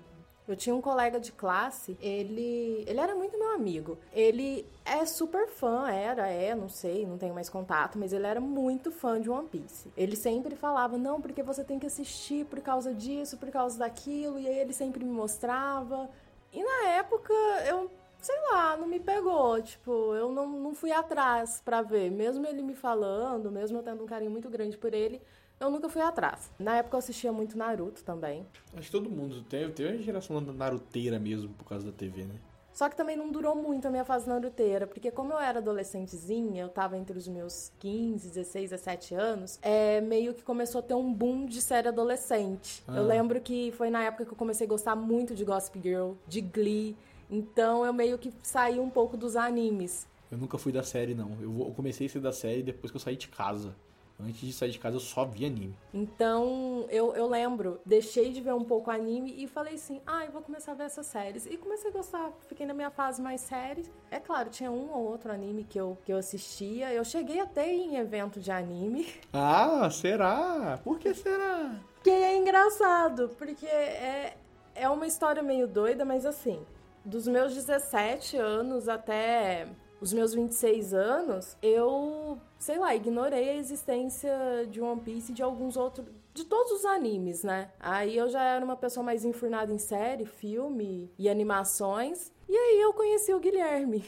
eu 0.49 0.55
tinha 0.55 0.75
um 0.75 0.81
colega 0.81 1.19
de 1.19 1.31
classe, 1.31 1.95
ele, 2.01 2.83
ele 2.87 2.99
era 2.99 3.13
muito 3.13 3.37
meu 3.37 3.51
amigo. 3.53 3.99
Ele 4.11 4.65
é 4.83 5.05
super 5.05 5.47
fã, 5.47 5.89
era, 5.91 6.27
é, 6.27 6.55
não 6.55 6.67
sei, 6.67 7.05
não 7.05 7.19
tenho 7.19 7.35
mais 7.35 7.49
contato, 7.49 7.99
mas 7.99 8.11
ele 8.11 8.25
era 8.25 8.41
muito 8.41 8.91
fã 8.91 9.21
de 9.21 9.29
One 9.29 9.47
Piece. 9.47 9.91
Ele 9.95 10.15
sempre 10.15 10.55
falava, 10.55 10.97
não, 10.97 11.21
porque 11.21 11.43
você 11.43 11.63
tem 11.63 11.77
que 11.77 11.85
assistir 11.85 12.45
por 12.45 12.59
causa 12.61 12.93
disso, 12.93 13.37
por 13.37 13.51
causa 13.51 13.77
daquilo, 13.77 14.39
e 14.39 14.47
aí 14.47 14.57
ele 14.57 14.73
sempre 14.73 15.05
me 15.05 15.11
mostrava. 15.11 16.09
E 16.51 16.63
na 16.63 16.89
época 16.89 17.33
eu 17.67 17.89
sei 18.19 18.35
lá, 18.51 18.75
não 18.75 18.87
me 18.87 18.99
pegou. 18.99 19.61
Tipo, 19.61 20.15
eu 20.15 20.31
não, 20.31 20.47
não 20.47 20.73
fui 20.73 20.91
atrás 20.91 21.61
para 21.63 21.81
ver. 21.81 22.09
Mesmo 22.09 22.45
ele 22.47 22.61
me 22.61 22.75
falando, 22.75 23.51
mesmo 23.51 23.77
eu 23.77 23.83
tendo 23.83 24.03
um 24.03 24.07
carinho 24.07 24.31
muito 24.31 24.49
grande 24.49 24.77
por 24.77 24.93
ele, 24.93 25.21
eu 25.59 25.69
nunca 25.69 25.89
fui 25.89 26.01
atrás. 26.01 26.51
Na 26.57 26.77
época 26.77 26.95
eu 26.95 26.99
assistia 26.99 27.31
muito 27.31 27.57
Naruto 27.57 28.03
também. 28.03 28.45
Acho 28.73 28.85
que 28.85 28.91
todo 28.91 29.09
mundo 29.09 29.41
tem, 29.43 29.69
tem 29.71 29.87
uma 29.87 29.97
geração 30.01 30.39
naruteira 30.39 31.19
mesmo 31.19 31.49
por 31.49 31.65
causa 31.65 31.85
da 31.85 31.91
TV, 31.91 32.23
né? 32.23 32.35
Só 32.71 32.87
que 32.87 32.95
também 32.95 33.17
não 33.17 33.29
durou 33.29 33.55
muito 33.55 33.87
a 33.87 33.91
minha 33.91 34.05
fase 34.05 34.29
naruteira, 34.29 34.87
porque 34.87 35.11
como 35.11 35.33
eu 35.33 35.39
era 35.39 35.59
adolescentezinha, 35.59 36.61
eu 36.61 36.69
tava 36.69 36.97
entre 36.97 37.17
os 37.17 37.27
meus 37.27 37.73
15, 37.79 38.29
16, 38.29 38.69
17 38.69 39.15
anos, 39.15 39.59
é, 39.61 39.99
meio 39.99 40.33
que 40.33 40.43
começou 40.43 40.79
a 40.79 40.81
ter 40.81 40.93
um 40.93 41.13
boom 41.13 41.45
de 41.45 41.61
série 41.61 41.89
adolescente. 41.89 42.81
Ah. 42.87 42.95
Eu 42.95 43.05
lembro 43.05 43.41
que 43.41 43.73
foi 43.73 43.89
na 43.89 44.03
época 44.03 44.23
que 44.23 44.31
eu 44.31 44.37
comecei 44.37 44.65
a 44.65 44.69
gostar 44.69 44.95
muito 44.95 45.35
de 45.35 45.43
Gossip 45.43 45.81
Girl, 45.81 46.13
de 46.25 46.39
Glee, 46.39 46.95
então 47.29 47.85
eu 47.85 47.91
meio 47.91 48.17
que 48.17 48.31
saí 48.41 48.79
um 48.79 48.89
pouco 48.89 49.17
dos 49.17 49.35
animes. 49.35 50.07
Eu 50.31 50.37
nunca 50.37 50.57
fui 50.57 50.71
da 50.71 50.83
série, 50.83 51.13
não. 51.13 51.31
Eu 51.41 51.73
comecei 51.75 52.07
a 52.07 52.09
ser 52.09 52.21
da 52.21 52.31
série 52.31 52.63
depois 52.63 52.91
que 52.91 52.95
eu 52.97 53.01
saí 53.01 53.17
de 53.17 53.27
casa. 53.27 53.75
Antes 54.21 54.41
de 54.41 54.51
sair 54.51 54.71
de 54.71 54.79
casa 54.79 54.97
eu 54.97 54.99
só 54.99 55.23
via 55.23 55.47
anime. 55.47 55.75
Então, 55.93 56.85
eu, 56.89 57.13
eu 57.15 57.27
lembro, 57.27 57.79
deixei 57.85 58.31
de 58.31 58.41
ver 58.41 58.53
um 58.53 58.63
pouco 58.63 58.91
anime 58.91 59.33
e 59.37 59.47
falei 59.47 59.75
assim, 59.75 60.01
ah, 60.05 60.25
eu 60.25 60.31
vou 60.31 60.41
começar 60.41 60.73
a 60.73 60.75
ver 60.75 60.83
essas 60.83 61.05
séries. 61.05 61.45
E 61.45 61.55
comecei 61.55 61.89
a 61.89 61.93
gostar, 61.93 62.31
fiquei 62.47 62.65
na 62.65 62.73
minha 62.73 62.89
fase 62.89 63.21
mais 63.21 63.41
séries. 63.41 63.89
É 64.11 64.19
claro, 64.19 64.49
tinha 64.49 64.69
um 64.69 64.91
ou 64.91 65.05
outro 65.05 65.31
anime 65.31 65.63
que 65.63 65.79
eu, 65.79 65.97
que 66.03 66.11
eu 66.11 66.17
assistia. 66.17 66.91
Eu 66.91 67.05
cheguei 67.05 67.39
até 67.39 67.71
em 67.71 67.95
evento 67.95 68.39
de 68.39 68.51
anime. 68.51 69.07
Ah, 69.31 69.89
será? 69.89 70.79
Por 70.83 70.99
que 70.99 71.13
será? 71.13 71.75
Que 72.03 72.09
é 72.09 72.35
engraçado, 72.35 73.29
porque 73.37 73.65
é, 73.65 74.35
é 74.75 74.89
uma 74.89 75.05
história 75.07 75.41
meio 75.41 75.67
doida, 75.67 76.03
mas 76.03 76.25
assim, 76.25 76.65
dos 77.05 77.27
meus 77.27 77.53
17 77.53 78.35
anos 78.37 78.89
até 78.89 79.67
os 80.01 80.13
meus 80.13 80.33
26 80.33 80.93
anos, 80.93 81.57
eu, 81.61 82.39
sei 82.57 82.77
lá, 82.77 82.95
ignorei 82.95 83.49
a 83.49 83.55
existência 83.55 84.31
de 84.69 84.81
One 84.81 85.01
Piece 85.01 85.31
e 85.31 85.35
de 85.35 85.43
alguns 85.43 85.75
outros. 85.75 86.07
De 86.33 86.45
todos 86.45 86.71
os 86.71 86.85
animes, 86.85 87.43
né? 87.43 87.71
Aí 87.79 88.15
eu 88.15 88.29
já 88.29 88.41
era 88.41 88.63
uma 88.63 88.77
pessoa 88.77 89.03
mais 89.03 89.25
enfurnada 89.25 89.73
em 89.73 89.77
série, 89.77 90.25
filme 90.25 91.11
e 91.17 91.27
animações. 91.27 92.31
E 92.47 92.55
aí 92.55 92.81
eu 92.81 92.93
conheci 92.93 93.33
o 93.33 93.39
Guilherme. 93.39 94.05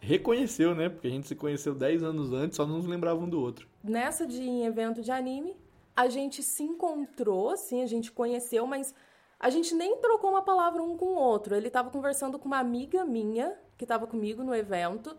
Reconheceu, 0.00 0.74
né? 0.74 0.88
Porque 0.88 1.06
a 1.06 1.10
gente 1.10 1.28
se 1.28 1.36
conheceu 1.36 1.74
10 1.74 2.02
anos 2.02 2.32
antes, 2.32 2.56
só 2.56 2.66
não 2.66 2.78
nos 2.78 2.86
lembrava 2.86 3.20
um 3.20 3.28
do 3.28 3.40
outro. 3.40 3.68
Nessa 3.84 4.26
de 4.26 4.42
em 4.42 4.64
evento 4.64 5.00
de 5.00 5.12
anime, 5.12 5.56
a 5.94 6.08
gente 6.08 6.42
se 6.42 6.64
encontrou, 6.64 7.50
assim, 7.50 7.82
a 7.82 7.86
gente 7.86 8.10
conheceu, 8.10 8.66
mas 8.66 8.92
a 9.38 9.50
gente 9.50 9.74
nem 9.74 9.96
trocou 9.98 10.30
uma 10.30 10.42
palavra 10.42 10.82
um 10.82 10.96
com 10.96 11.06
o 11.06 11.14
outro. 11.16 11.54
Ele 11.54 11.68
estava 11.68 11.90
conversando 11.90 12.38
com 12.38 12.46
uma 12.46 12.58
amiga 12.58 13.04
minha 13.04 13.56
que 13.82 13.84
estava 13.84 14.06
comigo 14.06 14.44
no 14.44 14.54
evento. 14.54 15.16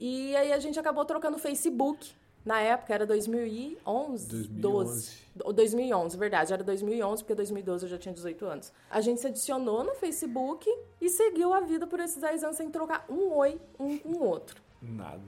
E 0.00 0.34
aí 0.34 0.52
a 0.52 0.58
gente 0.58 0.78
acabou 0.78 1.04
trocando 1.04 1.38
Facebook. 1.38 2.12
Na 2.44 2.60
época 2.60 2.92
era 2.92 3.06
2011, 3.06 4.28
2011. 4.28 5.12
12, 5.34 5.54
2011, 5.54 6.18
verdade, 6.18 6.52
era 6.52 6.62
2011, 6.62 7.22
porque 7.22 7.34
2012 7.34 7.84
eu 7.86 7.88
já 7.88 7.96
tinha 7.96 8.12
18 8.12 8.44
anos. 8.44 8.72
A 8.90 9.00
gente 9.00 9.20
se 9.20 9.28
adicionou 9.28 9.82
no 9.82 9.94
Facebook 9.94 10.68
e 11.00 11.08
seguiu 11.08 11.54
a 11.54 11.60
vida 11.60 11.86
por 11.86 12.00
esses 12.00 12.20
10 12.20 12.44
anos 12.44 12.56
sem 12.56 12.68
trocar 12.68 13.06
um 13.08 13.32
oi 13.32 13.58
um 13.78 13.96
com 13.96 14.08
o 14.10 14.24
outro. 14.24 14.60
Nada. 14.82 15.22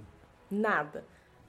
Nada. 0.50 1.04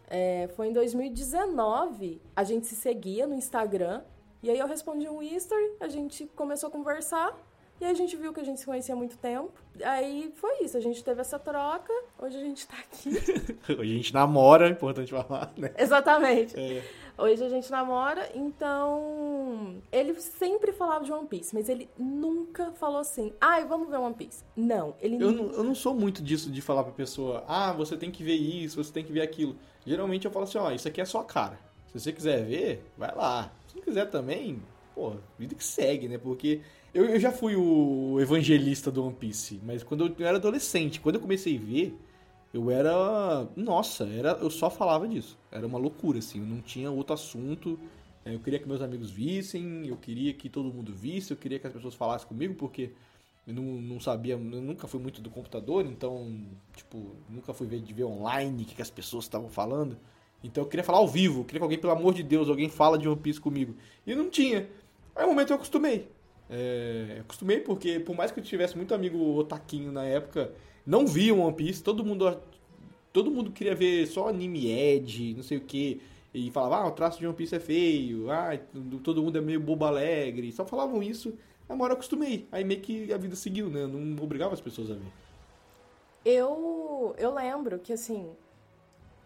É, 0.10 0.48
foi 0.56 0.68
em 0.68 0.74
2019, 0.74 2.22
a 2.34 2.44
gente 2.46 2.66
se 2.66 2.76
seguia 2.76 3.28
no 3.28 3.36
Instagram, 3.36 4.04
e 4.42 4.50
aí 4.50 4.58
eu 4.58 4.68
respondi 4.68 5.10
um 5.10 5.22
history, 5.22 5.74
a 5.82 5.90
gente 5.90 6.28
começou 6.28 6.70
a 6.70 6.72
conversar, 6.72 7.38
e 7.80 7.86
aí 7.86 7.92
a 7.92 7.94
gente 7.94 8.16
viu 8.18 8.34
que 8.34 8.40
a 8.40 8.44
gente 8.44 8.60
se 8.60 8.66
conhecia 8.66 8.96
há 8.96 8.98
muito 8.98 9.18
tempo. 9.18 9.52
Aí 9.84 10.34
foi 10.36 10.64
isso, 10.64 10.76
a 10.78 10.80
gente 10.80 11.04
teve 11.04 11.22
essa 11.22 11.38
troca. 11.38 11.94
Hoje 12.18 12.38
a 12.38 12.42
gente 12.42 12.68
tá 12.68 12.76
aqui. 12.78 13.10
Hoje 13.80 13.94
a 13.94 13.96
gente 13.98 14.14
namora, 14.14 14.68
é 14.68 14.72
importante 14.72 15.12
falar, 15.12 15.54
né? 15.56 15.72
Exatamente. 15.78 16.60
É. 16.60 16.84
Hoje 17.20 17.44
a 17.44 17.50
gente 17.50 17.72
namora, 17.72 18.30
então. 18.36 19.76
Ele 19.92 20.14
sempre 20.20 20.72
falava 20.72 21.04
de 21.04 21.12
One 21.12 21.28
Piece, 21.28 21.54
mas 21.54 21.68
ele 21.68 21.90
nunca 21.98 22.72
falou 22.74 23.00
assim: 23.00 23.34
ai, 23.42 23.64
ah, 23.64 23.66
vamos 23.66 23.90
ver 23.90 23.98
One 23.98 24.14
Piece. 24.14 24.44
Não, 24.56 24.96
ele 25.00 25.16
eu 25.22 25.32
não. 25.32 25.52
Eu 25.52 25.64
não 25.64 25.76
sou 25.76 25.96
muito 25.96 26.22
disso 26.22 26.52
de 26.52 26.62
falar 26.62 26.84
pra 26.84 26.94
pessoa: 26.94 27.44
ah, 27.48 27.74
você 27.74 27.98
tem 27.98 28.12
que 28.12 28.24
ver 28.24 28.36
isso, 28.36 28.84
você 28.84 28.92
tem 28.92 29.04
que 29.04 29.12
ver 29.12 29.22
aquilo. 29.22 29.56
Geralmente 29.86 30.26
eu 30.26 30.32
falo 30.32 30.46
assim: 30.46 30.60
ó, 30.60 30.72
isso 30.72 30.88
aqui 30.88 31.02
é 31.02 31.06
sua 31.06 31.24
cara. 31.24 31.60
Se 31.88 32.00
você 32.00 32.12
quiser 32.12 32.44
ver, 32.44 32.84
vai 32.98 33.14
lá. 33.16 33.52
Se 33.68 33.76
não 33.76 33.84
quiser 33.84 34.06
também, 34.10 34.62
pô, 34.94 35.14
vida 35.40 35.56
que 35.56 35.64
segue, 35.64 36.08
né? 36.08 36.20
Porque 36.20 36.62
eu, 36.94 37.06
eu 37.06 37.20
já 37.20 37.32
fui 37.32 37.56
o 37.56 38.20
evangelista 38.20 38.92
do 38.92 39.06
One 39.06 39.16
Piece, 39.16 39.60
mas 39.64 39.84
quando 39.84 40.16
eu 40.18 40.26
era 40.26 40.38
adolescente, 40.38 41.00
quando 41.00 41.16
eu 41.16 41.22
comecei 41.22 41.58
a 41.58 41.60
ver, 41.60 41.98
eu 42.54 42.72
era. 42.72 43.48
Nossa, 43.56 44.06
era, 44.06 44.32
eu 44.42 44.50
só 44.50 44.70
falava 44.70 45.08
disso. 45.08 45.38
Era 45.52 45.68
uma 45.68 45.78
loucura, 45.78 46.20
assim. 46.20 46.40
Eu 46.40 46.46
não 46.46 46.62
tinha 46.62 46.90
outro 46.90 47.14
assunto. 47.14 47.80
É, 48.26 48.34
eu 48.34 48.40
queria 48.40 48.60
que 48.60 48.68
meus 48.68 48.82
amigos 48.82 49.10
vissem, 49.10 49.88
eu 49.88 49.96
queria 49.98 50.34
que 50.34 50.50
todo 50.50 50.74
mundo 50.74 50.94
visse, 50.94 51.32
eu 51.32 51.38
queria 51.38 51.60
que 51.60 51.68
as 51.68 51.74
pessoas 51.74 51.96
falassem 51.96 52.28
comigo, 52.28 52.56
porque 52.56 52.92
eu 53.48 53.54
não, 53.54 53.64
não 53.64 54.00
sabia, 54.00 54.34
eu 54.34 54.40
nunca 54.40 54.88
fui 54.88 55.00
muito 55.00 55.22
do 55.22 55.30
computador, 55.30 55.86
então, 55.86 56.46
tipo, 56.76 57.16
nunca 57.30 57.54
fui 57.54 57.66
ver 57.68 57.80
de 57.80 57.94
ver 57.94 58.04
online 58.04 58.64
o 58.64 58.66
que, 58.66 58.76
que 58.76 58.82
as 58.82 58.90
pessoas 58.90 59.24
estavam 59.26 59.50
falando. 59.50 59.98
Então 60.44 60.64
eu 60.64 60.68
queria 60.70 60.84
falar 60.84 60.98
ao 61.00 61.08
vivo, 61.08 61.42
eu 61.42 61.46
queria 61.46 61.60
que 61.60 61.64
alguém, 61.64 61.80
pelo 61.80 61.94
amor 61.94 62.14
de 62.14 62.24
Deus, 62.24 62.50
alguém 62.50 62.70
fala 62.70 62.98
de 62.98 63.08
One 63.08 63.20
Piece 63.20 63.40
comigo. 63.40 63.76
E 64.06 64.14
não 64.14 64.30
tinha. 64.30 64.68
Aí 65.16 65.26
um 65.26 65.30
momento 65.30 65.52
eu 65.52 65.56
acostumei. 65.56 66.10
É, 66.50 67.18
acostumei 67.22 67.60
porque, 67.60 68.00
por 68.00 68.16
mais 68.16 68.32
que 68.32 68.40
eu 68.40 68.44
tivesse 68.44 68.76
muito 68.76 68.94
amigo 68.94 69.18
otaquinho 69.38 69.92
na 69.92 70.06
época, 70.06 70.52
não 70.86 71.06
via 71.06 71.34
One 71.36 71.54
Piece, 71.54 71.84
todo 71.84 72.06
mundo 72.06 72.40
todo 73.12 73.32
mundo 73.32 73.52
queria 73.52 73.74
ver 73.74 74.06
só 74.06 74.30
anime 74.30 74.70
Ed, 74.70 75.34
não 75.36 75.42
sei 75.42 75.58
o 75.58 75.62
que, 75.62 76.02
e 76.34 76.52
falava, 76.52 76.78
ah, 76.78 76.88
o 76.88 76.92
traço 76.92 77.18
de 77.18 77.26
One 77.26 77.36
Piece 77.36 77.56
é 77.56 77.60
feio, 77.60 78.30
ah, 78.30 78.52
todo 79.04 79.24
mundo 79.24 79.40
é 79.40 79.42
meio 79.42 79.60
bobo 79.60 79.86
alegre, 79.86 80.52
só 80.52 80.66
falavam 80.66 81.02
isso, 81.02 81.34
uma 81.68 81.84
hora 81.84 81.94
eu 81.94 81.96
acostumei, 81.96 82.48
aí 82.52 82.64
meio 82.64 82.80
que 82.80 83.12
a 83.12 83.18
vida 83.18 83.36
seguiu, 83.36 83.70
né, 83.70 83.84
eu 83.84 83.88
não 83.88 84.24
obrigava 84.24 84.54
as 84.54 84.62
pessoas 84.62 84.92
a 84.92 84.94
ver. 84.94 85.12
Eu, 86.24 87.16
eu 87.18 87.34
lembro 87.34 87.80
que, 87.80 87.94
assim, 87.94 88.30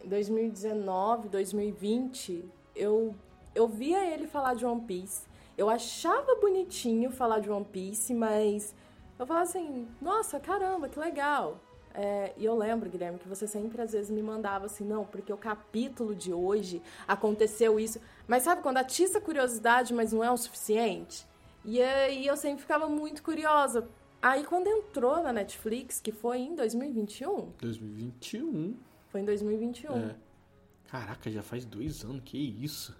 em 0.03 0.07
2019, 0.07 1.29
2020, 1.29 2.45
eu, 2.75 3.13
eu 3.53 3.67
via 3.67 4.05
ele 4.13 4.27
falar 4.27 4.53
de 4.53 4.65
One 4.65 4.81
Piece, 4.81 5.23
eu 5.61 5.69
achava 5.69 6.35
bonitinho 6.41 7.11
falar 7.11 7.37
de 7.37 7.49
One 7.49 7.65
Piece, 7.65 8.15
mas 8.15 8.73
eu 9.19 9.27
falava 9.27 9.45
assim, 9.45 9.87
nossa, 10.01 10.39
caramba, 10.39 10.89
que 10.89 10.99
legal. 10.99 11.59
É, 11.93 12.33
e 12.35 12.43
eu 12.43 12.57
lembro, 12.57 12.89
Guilherme, 12.89 13.19
que 13.19 13.27
você 13.27 13.45
sempre 13.45 13.79
às 13.79 13.91
vezes 13.91 14.09
me 14.09 14.23
mandava 14.23 14.65
assim, 14.65 14.83
não, 14.83 15.05
porque 15.05 15.31
o 15.31 15.37
capítulo 15.37 16.15
de 16.15 16.33
hoje 16.33 16.81
aconteceu 17.07 17.79
isso. 17.79 18.01
Mas 18.27 18.41
sabe 18.41 18.63
quando 18.63 18.77
atiça 18.77 19.19
a 19.19 19.21
curiosidade, 19.21 19.93
mas 19.93 20.11
não 20.11 20.23
é 20.23 20.31
o 20.31 20.37
suficiente? 20.37 21.27
E 21.63 21.79
aí 21.79 22.25
eu 22.25 22.35
sempre 22.35 22.61
ficava 22.61 22.89
muito 22.89 23.21
curiosa. 23.21 23.87
Aí 24.19 24.43
quando 24.43 24.65
entrou 24.65 25.21
na 25.21 25.31
Netflix, 25.31 25.99
que 25.99 26.11
foi 26.11 26.39
em 26.39 26.55
2021. 26.55 27.51
2021. 27.59 28.75
Foi 29.09 29.21
em 29.21 29.25
2021. 29.25 29.95
É. 29.95 30.15
Caraca, 30.87 31.29
já 31.29 31.43
faz 31.43 31.65
dois 31.65 32.03
anos, 32.03 32.23
que 32.25 32.37
isso? 32.37 32.99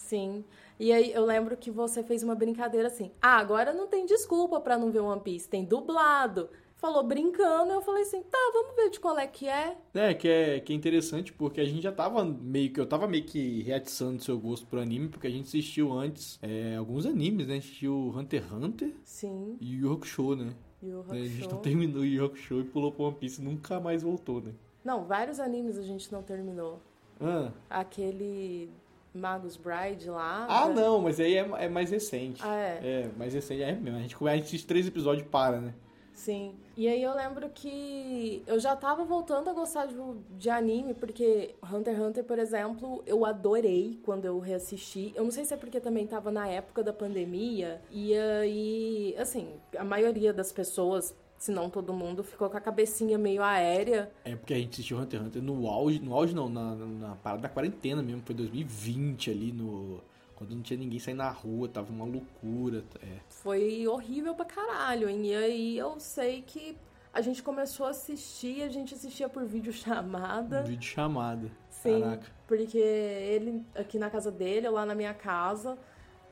Sim. 0.00 0.44
E 0.78 0.92
aí 0.92 1.12
eu 1.12 1.24
lembro 1.24 1.56
que 1.56 1.70
você 1.70 2.02
fez 2.02 2.22
uma 2.22 2.34
brincadeira 2.34 2.88
assim: 2.88 3.12
ah, 3.20 3.36
agora 3.36 3.72
não 3.72 3.86
tem 3.86 4.06
desculpa 4.06 4.58
para 4.58 4.78
não 4.78 4.90
ver 4.90 5.00
One 5.00 5.20
Piece, 5.20 5.48
tem 5.48 5.64
dublado. 5.64 6.48
Falou 6.76 7.02
brincando, 7.02 7.72
eu 7.72 7.82
falei 7.82 8.04
assim, 8.04 8.22
tá, 8.22 8.38
vamos 8.54 8.74
ver 8.74 8.88
de 8.88 8.98
qual 8.98 9.18
é 9.18 9.26
que 9.26 9.46
é. 9.46 9.76
É, 9.92 10.14
que 10.14 10.26
é, 10.26 10.60
que 10.60 10.72
é 10.72 10.76
interessante 10.76 11.30
porque 11.30 11.60
a 11.60 11.64
gente 11.66 11.82
já 11.82 11.92
tava 11.92 12.24
meio 12.24 12.72
que. 12.72 12.80
Eu 12.80 12.86
tava 12.86 13.06
meio 13.06 13.24
que 13.24 13.60
reatiçando 13.62 14.22
seu 14.22 14.38
gosto 14.38 14.66
pro 14.66 14.80
anime, 14.80 15.08
porque 15.08 15.26
a 15.26 15.30
gente 15.30 15.46
assistiu 15.46 15.92
antes 15.92 16.38
é, 16.40 16.76
alguns 16.76 17.04
animes, 17.04 17.46
né? 17.46 17.52
A 17.52 17.56
gente 17.56 17.66
assistiu 17.66 18.14
Hunter 18.16 18.42
x 18.42 18.52
Hunter. 18.52 18.94
Sim. 19.04 19.58
E 19.60 19.74
Yu 19.74 19.92
Hakusho, 19.92 20.34
né? 20.34 20.54
Yu 20.82 21.00
Hakusho. 21.00 21.22
A 21.22 21.26
gente 21.26 21.48
não 21.50 21.58
terminou 21.58 22.04
Yu 22.04 22.24
Hakusho 22.24 22.60
e 22.60 22.64
pulou 22.64 22.90
pro 22.90 23.04
One 23.04 23.16
Piece 23.16 23.42
nunca 23.42 23.78
mais 23.78 24.02
voltou, 24.02 24.40
né? 24.40 24.54
Não, 24.82 25.04
vários 25.04 25.38
animes 25.38 25.76
a 25.76 25.82
gente 25.82 26.10
não 26.10 26.22
terminou. 26.22 26.80
Ah. 27.20 27.52
Aquele 27.68 28.70
Magus 29.14 29.56
Bride 29.56 30.08
lá. 30.08 30.46
Ah, 30.48 30.68
não, 30.68 31.00
mas 31.00 31.18
aí 31.18 31.36
é, 31.36 31.48
é, 31.58 31.68
mais 31.68 31.90
recente. 31.90 32.40
Ah, 32.44 32.56
é? 32.56 32.80
É, 32.82 33.10
mais 33.16 33.34
recente. 33.34 33.62
É 33.62 33.72
mesmo. 33.72 33.98
A 33.98 34.02
gente, 34.02 34.16
a 34.20 34.36
gente 34.36 34.44
assiste 34.44 34.66
três 34.66 34.86
episódios 34.86 35.26
e 35.26 35.28
para, 35.28 35.60
né? 35.60 35.74
Sim. 36.12 36.54
E 36.76 36.86
aí 36.86 37.02
eu 37.02 37.14
lembro 37.14 37.48
que 37.48 38.42
eu 38.46 38.60
já 38.60 38.76
tava 38.76 39.04
voltando 39.04 39.48
a 39.48 39.54
gostar 39.54 39.86
de, 39.86 39.94
de 40.38 40.50
anime, 40.50 40.92
porque 40.92 41.54
Hunter 41.62 41.94
x 41.94 42.02
Hunter, 42.02 42.24
por 42.24 42.38
exemplo, 42.38 43.02
eu 43.06 43.24
adorei 43.24 43.98
quando 44.04 44.26
eu 44.26 44.38
reassisti. 44.38 45.12
Eu 45.16 45.24
não 45.24 45.30
sei 45.30 45.46
se 45.46 45.54
é 45.54 45.56
porque 45.56 45.80
também 45.80 46.06
tava 46.06 46.30
na 46.30 46.46
época 46.46 46.82
da 46.82 46.92
pandemia. 46.92 47.80
E 47.90 48.14
aí, 48.14 49.14
assim, 49.18 49.48
a 49.76 49.84
maioria 49.84 50.32
das 50.32 50.52
pessoas 50.52 51.14
senão 51.40 51.70
todo 51.70 51.94
mundo 51.94 52.22
ficou 52.22 52.50
com 52.50 52.56
a 52.58 52.60
cabecinha 52.60 53.16
meio 53.16 53.42
aérea. 53.42 54.12
É 54.26 54.36
porque 54.36 54.52
a 54.52 54.58
gente 54.58 54.74
assistiu 54.74 54.98
Hunter 54.98 55.20
x 55.20 55.26
Hunter 55.26 55.42
no 55.42 55.66
auge, 55.66 55.98
no 55.98 56.14
auge 56.14 56.34
não, 56.34 56.50
na, 56.50 56.76
na 56.76 57.16
parada 57.16 57.42
da 57.42 57.48
quarentena 57.48 58.02
mesmo, 58.02 58.20
foi 58.22 58.34
2020 58.34 59.30
ali 59.30 59.50
no 59.50 60.02
quando 60.34 60.54
não 60.54 60.62
tinha 60.62 60.78
ninguém 60.78 60.98
saindo 60.98 61.18
na 61.18 61.28
rua, 61.28 61.68
tava 61.68 61.92
uma 61.92 62.04
loucura. 62.04 62.82
É. 63.02 63.18
Foi 63.28 63.86
horrível 63.86 64.34
pra 64.34 64.46
caralho, 64.46 65.08
hein? 65.08 65.26
E 65.26 65.34
aí 65.34 65.78
eu 65.78 66.00
sei 66.00 66.40
que 66.40 66.76
a 67.12 67.20
gente 67.20 67.42
começou 67.42 67.86
a 67.86 67.90
assistir, 67.90 68.62
a 68.62 68.68
gente 68.68 68.94
assistia 68.94 69.28
por 69.28 69.44
vídeo 69.44 69.72
chamada. 69.72 70.62
Vídeo 70.62 70.88
chamada. 70.88 71.50
Sim, 71.68 72.00
Caraca. 72.00 72.26
porque 72.46 72.78
ele 72.78 73.62
aqui 73.74 73.98
na 73.98 74.08
casa 74.08 74.30
dele, 74.30 74.66
eu 74.66 74.72
lá 74.72 74.86
na 74.86 74.94
minha 74.94 75.12
casa, 75.12 75.76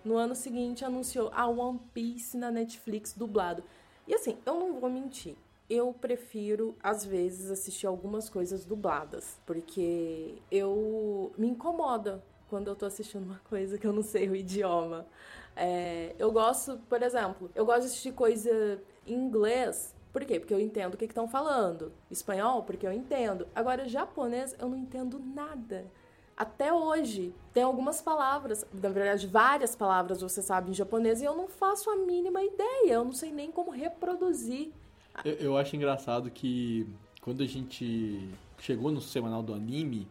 no 0.03 0.17
ano 0.17 0.35
seguinte 0.35 0.85
anunciou 0.85 1.31
a 1.35 1.47
One 1.47 1.81
Piece 1.93 2.37
na 2.37 2.51
Netflix 2.51 3.13
dublado. 3.13 3.63
E 4.09 4.15
assim, 4.15 4.39
eu 4.47 4.55
não 4.55 4.81
vou 4.81 4.89
mentir. 4.89 5.37
Eu 5.69 5.93
prefiro, 5.93 6.75
às 6.83 7.05
vezes, 7.05 7.51
assistir 7.51 7.87
algumas 7.87 8.31
coisas 8.31 8.65
dubladas. 8.65 9.39
Porque 9.45 10.37
eu 10.51 11.31
me 11.37 11.47
incomoda 11.47 12.25
quando 12.49 12.69
eu 12.69 12.75
tô 12.75 12.87
assistindo 12.87 13.25
uma 13.25 13.41
coisa 13.51 13.77
que 13.77 13.87
eu 13.87 13.93
não 13.93 14.03
sei 14.03 14.29
o 14.31 14.35
idioma. 14.35 15.07
É, 15.55 16.15
eu 16.19 16.33
gosto, 16.33 16.79
por 16.89 17.03
exemplo, 17.03 17.51
eu 17.55 17.67
gosto 17.67 17.81
de 17.81 17.87
assistir 17.89 18.13
coisa 18.13 18.83
em 19.07 19.15
inglês. 19.15 19.95
Por 20.11 20.25
quê? 20.25 20.41
Porque 20.41 20.55
eu 20.55 20.61
entendo 20.61 20.95
o 20.95 20.97
que 20.97 21.05
estão 21.05 21.29
falando. 21.29 21.93
Espanhol, 22.11 22.63
porque 22.63 22.87
eu 22.87 22.93
entendo. 22.93 23.47
Agora, 23.55 23.87
japonês, 23.87 24.57
eu 24.59 24.71
não 24.71 24.77
entendo 24.77 25.19
nada. 25.19 25.85
Até 26.39 26.73
hoje 26.73 27.35
tem 27.53 27.65
algumas 27.65 28.01
palavras, 28.01 28.65
na 28.73 28.89
verdade 28.89 29.27
várias 29.27 29.75
palavras 29.75 30.21
você 30.21 30.41
sabe 30.41 30.71
em 30.71 30.75
japonês 30.75 31.21
e 31.21 31.25
eu 31.25 31.37
não 31.37 31.49
faço 31.49 31.91
a 31.91 31.97
mínima 31.97 32.41
ideia, 32.43 32.93
eu 32.93 33.05
não 33.05 33.13
sei 33.13 33.33
nem 33.33 33.51
como 33.51 33.73
reproduzir. 33.73 34.71
Eu, 35.25 35.35
eu 35.35 35.57
acho 35.57 35.75
engraçado 35.75 36.31
que 36.31 36.87
quando 37.21 37.43
a 37.43 37.47
gente 37.47 38.31
chegou 38.61 38.93
no 38.93 39.01
semanal 39.01 39.43
do 39.43 39.53
anime, 39.53 40.07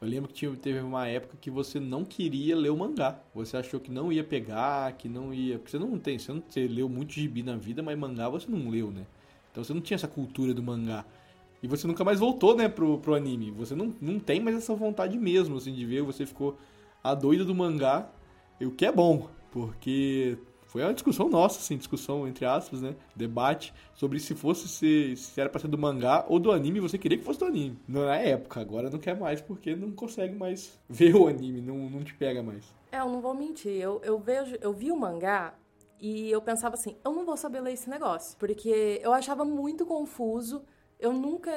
eu 0.00 0.08
lembro 0.08 0.28
que 0.28 0.34
tinha, 0.34 0.54
teve 0.54 0.80
uma 0.80 1.06
época 1.08 1.36
que 1.40 1.50
você 1.50 1.80
não 1.80 2.04
queria 2.04 2.56
ler 2.56 2.70
o 2.70 2.76
mangá. 2.76 3.20
Você 3.34 3.56
achou 3.56 3.78
que 3.78 3.90
não 3.90 4.10
ia 4.10 4.24
pegar, 4.24 4.92
que 4.92 5.08
não 5.08 5.32
ia. 5.32 5.58
Porque 5.58 5.70
você 5.70 5.78
não 5.78 5.98
tem, 5.98 6.18
você, 6.18 6.32
não, 6.32 6.42
você 6.46 6.66
leu 6.66 6.88
muito 6.88 7.12
gibi 7.12 7.42
na 7.42 7.56
vida, 7.56 7.82
mas 7.82 7.98
mangá 7.98 8.26
você 8.28 8.50
não 8.50 8.70
leu, 8.70 8.90
né? 8.90 9.06
Então 9.50 9.62
você 9.62 9.74
não 9.74 9.80
tinha 9.80 9.96
essa 9.96 10.08
cultura 10.08 10.54
do 10.54 10.62
mangá. 10.62 11.04
E 11.62 11.68
você 11.68 11.86
nunca 11.86 12.02
mais 12.04 12.18
voltou, 12.18 12.56
né, 12.56 12.68
pro, 12.68 12.98
pro 12.98 13.14
anime. 13.14 13.50
Você 13.50 13.74
não, 13.74 13.94
não 14.00 14.18
tem 14.18 14.40
mais 14.40 14.56
essa 14.56 14.74
vontade 14.74 15.18
mesmo, 15.18 15.56
assim, 15.56 15.72
de 15.72 15.84
ver. 15.84 16.02
Você 16.02 16.24
ficou 16.24 16.56
a 17.02 17.14
doida 17.14 17.44
do 17.44 17.54
mangá. 17.54 18.10
E 18.58 18.66
o 18.66 18.70
que 18.70 18.86
é 18.86 18.92
bom, 18.92 19.28
porque 19.50 20.38
foi 20.70 20.82
uma 20.82 20.94
discussão 20.94 21.28
nossa, 21.28 21.58
assim, 21.58 21.76
discussão 21.76 22.28
entre 22.28 22.44
aspas, 22.44 22.80
né? 22.80 22.94
Debate 23.16 23.74
sobre 23.92 24.20
se 24.20 24.36
fosse 24.36 24.68
se, 24.68 25.16
se 25.16 25.40
era 25.40 25.50
pra 25.50 25.60
ser 25.60 25.66
do 25.66 25.76
mangá 25.76 26.24
ou 26.28 26.38
do 26.38 26.52
anime, 26.52 26.78
você 26.78 26.96
queria 26.96 27.18
que 27.18 27.24
fosse 27.24 27.40
do 27.40 27.46
anime. 27.46 27.76
Na 27.88 28.14
época, 28.14 28.60
agora 28.60 28.88
não 28.88 29.00
quer 29.00 29.18
mais 29.18 29.40
porque 29.40 29.74
não 29.74 29.90
consegue 29.90 30.32
mais 30.32 30.78
ver 30.88 31.16
o 31.16 31.26
anime, 31.26 31.60
não, 31.60 31.90
não 31.90 32.04
te 32.04 32.14
pega 32.14 32.40
mais. 32.40 32.64
É, 32.92 33.00
eu 33.00 33.08
não 33.08 33.20
vou 33.20 33.34
mentir, 33.34 33.72
eu, 33.72 34.00
eu 34.04 34.16
vejo, 34.20 34.56
eu 34.60 34.72
vi 34.72 34.92
o 34.92 34.96
mangá 34.96 35.54
e 36.00 36.30
eu 36.30 36.40
pensava 36.40 36.74
assim, 36.74 36.94
eu 37.04 37.12
não 37.12 37.26
vou 37.26 37.36
saber 37.36 37.60
ler 37.60 37.72
esse 37.72 37.90
negócio, 37.90 38.38
porque 38.38 39.00
eu 39.02 39.12
achava 39.12 39.44
muito 39.44 39.84
confuso 39.84 40.62
eu 41.00 41.12
nunca. 41.12 41.50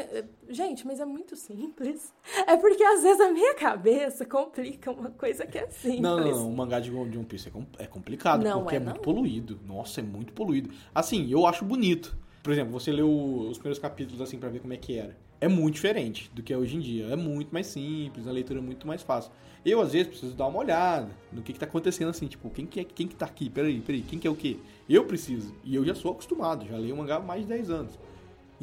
Gente, 0.49 0.85
mas 0.87 0.99
é 0.99 1.05
muito 1.05 1.35
simples. 1.35 2.13
É 2.47 2.57
porque 2.57 2.83
às 2.83 3.03
vezes 3.03 3.21
a 3.21 3.31
minha 3.31 3.53
cabeça 3.53 4.25
complica 4.25 4.91
uma 4.91 5.09
coisa 5.11 5.45
que 5.45 5.57
é 5.57 5.67
simples. 5.69 6.01
Não, 6.01 6.19
não, 6.19 6.31
não. 6.31 6.49
O 6.49 6.55
mangá 6.55 6.79
de 6.79 6.91
One 6.91 7.23
Piece 7.25 7.51
é, 7.77 7.85
complicado, 7.85 8.43
não, 8.43 8.61
porque 8.61 8.75
é, 8.75 8.79
é 8.79 8.81
muito 8.81 9.01
poluído. 9.01 9.59
Nossa, 9.65 10.01
é 10.01 10.03
muito 10.03 10.33
poluído. 10.33 10.69
Assim, 10.93 11.29
eu 11.31 11.45
acho 11.45 11.63
bonito. 11.63 12.15
Por 12.41 12.51
exemplo, 12.51 12.73
você 12.73 12.91
leu 12.91 13.09
os 13.09 13.57
primeiros 13.57 13.79
capítulos 13.79 14.21
assim 14.21 14.37
para 14.37 14.49
ver 14.49 14.59
como 14.59 14.73
é 14.73 14.77
que 14.77 14.97
era. 14.97 15.15
É 15.39 15.47
muito 15.47 15.75
diferente 15.75 16.29
do 16.33 16.43
que 16.43 16.53
é 16.53 16.57
hoje 16.57 16.75
em 16.75 16.79
dia. 16.79 17.05
É 17.07 17.15
muito 17.15 17.53
mais 17.53 17.67
simples, 17.67 18.27
a 18.27 18.31
leitura 18.31 18.59
é 18.59 18.61
muito 18.61 18.85
mais 18.85 19.01
fácil. 19.01 19.31
Eu, 19.65 19.81
às 19.81 19.93
vezes, 19.93 20.07
preciso 20.07 20.35
dar 20.35 20.47
uma 20.47 20.59
olhada 20.59 21.09
no 21.31 21.41
que, 21.41 21.53
que 21.53 21.59
tá 21.59 21.65
acontecendo 21.65 22.09
assim, 22.09 22.27
tipo, 22.27 22.49
quem 22.49 22.65
que 22.65 22.81
é 22.81 22.83
quem 22.83 23.07
que 23.07 23.15
tá 23.15 23.25
aqui? 23.25 23.49
Peraí, 23.49 23.79
peraí, 23.79 24.01
quem 24.01 24.19
que 24.19 24.27
é 24.27 24.29
o 24.29 24.35
quê? 24.35 24.57
Eu 24.89 25.05
preciso. 25.05 25.55
E 25.63 25.73
eu 25.73 25.85
já 25.85 25.95
sou 25.95 26.11
acostumado, 26.11 26.65
já 26.65 26.77
leio 26.77 26.93
o 26.95 26.97
mangá 26.97 27.15
há 27.15 27.19
mais 27.19 27.43
de 27.43 27.47
10 27.47 27.69
anos. 27.69 27.99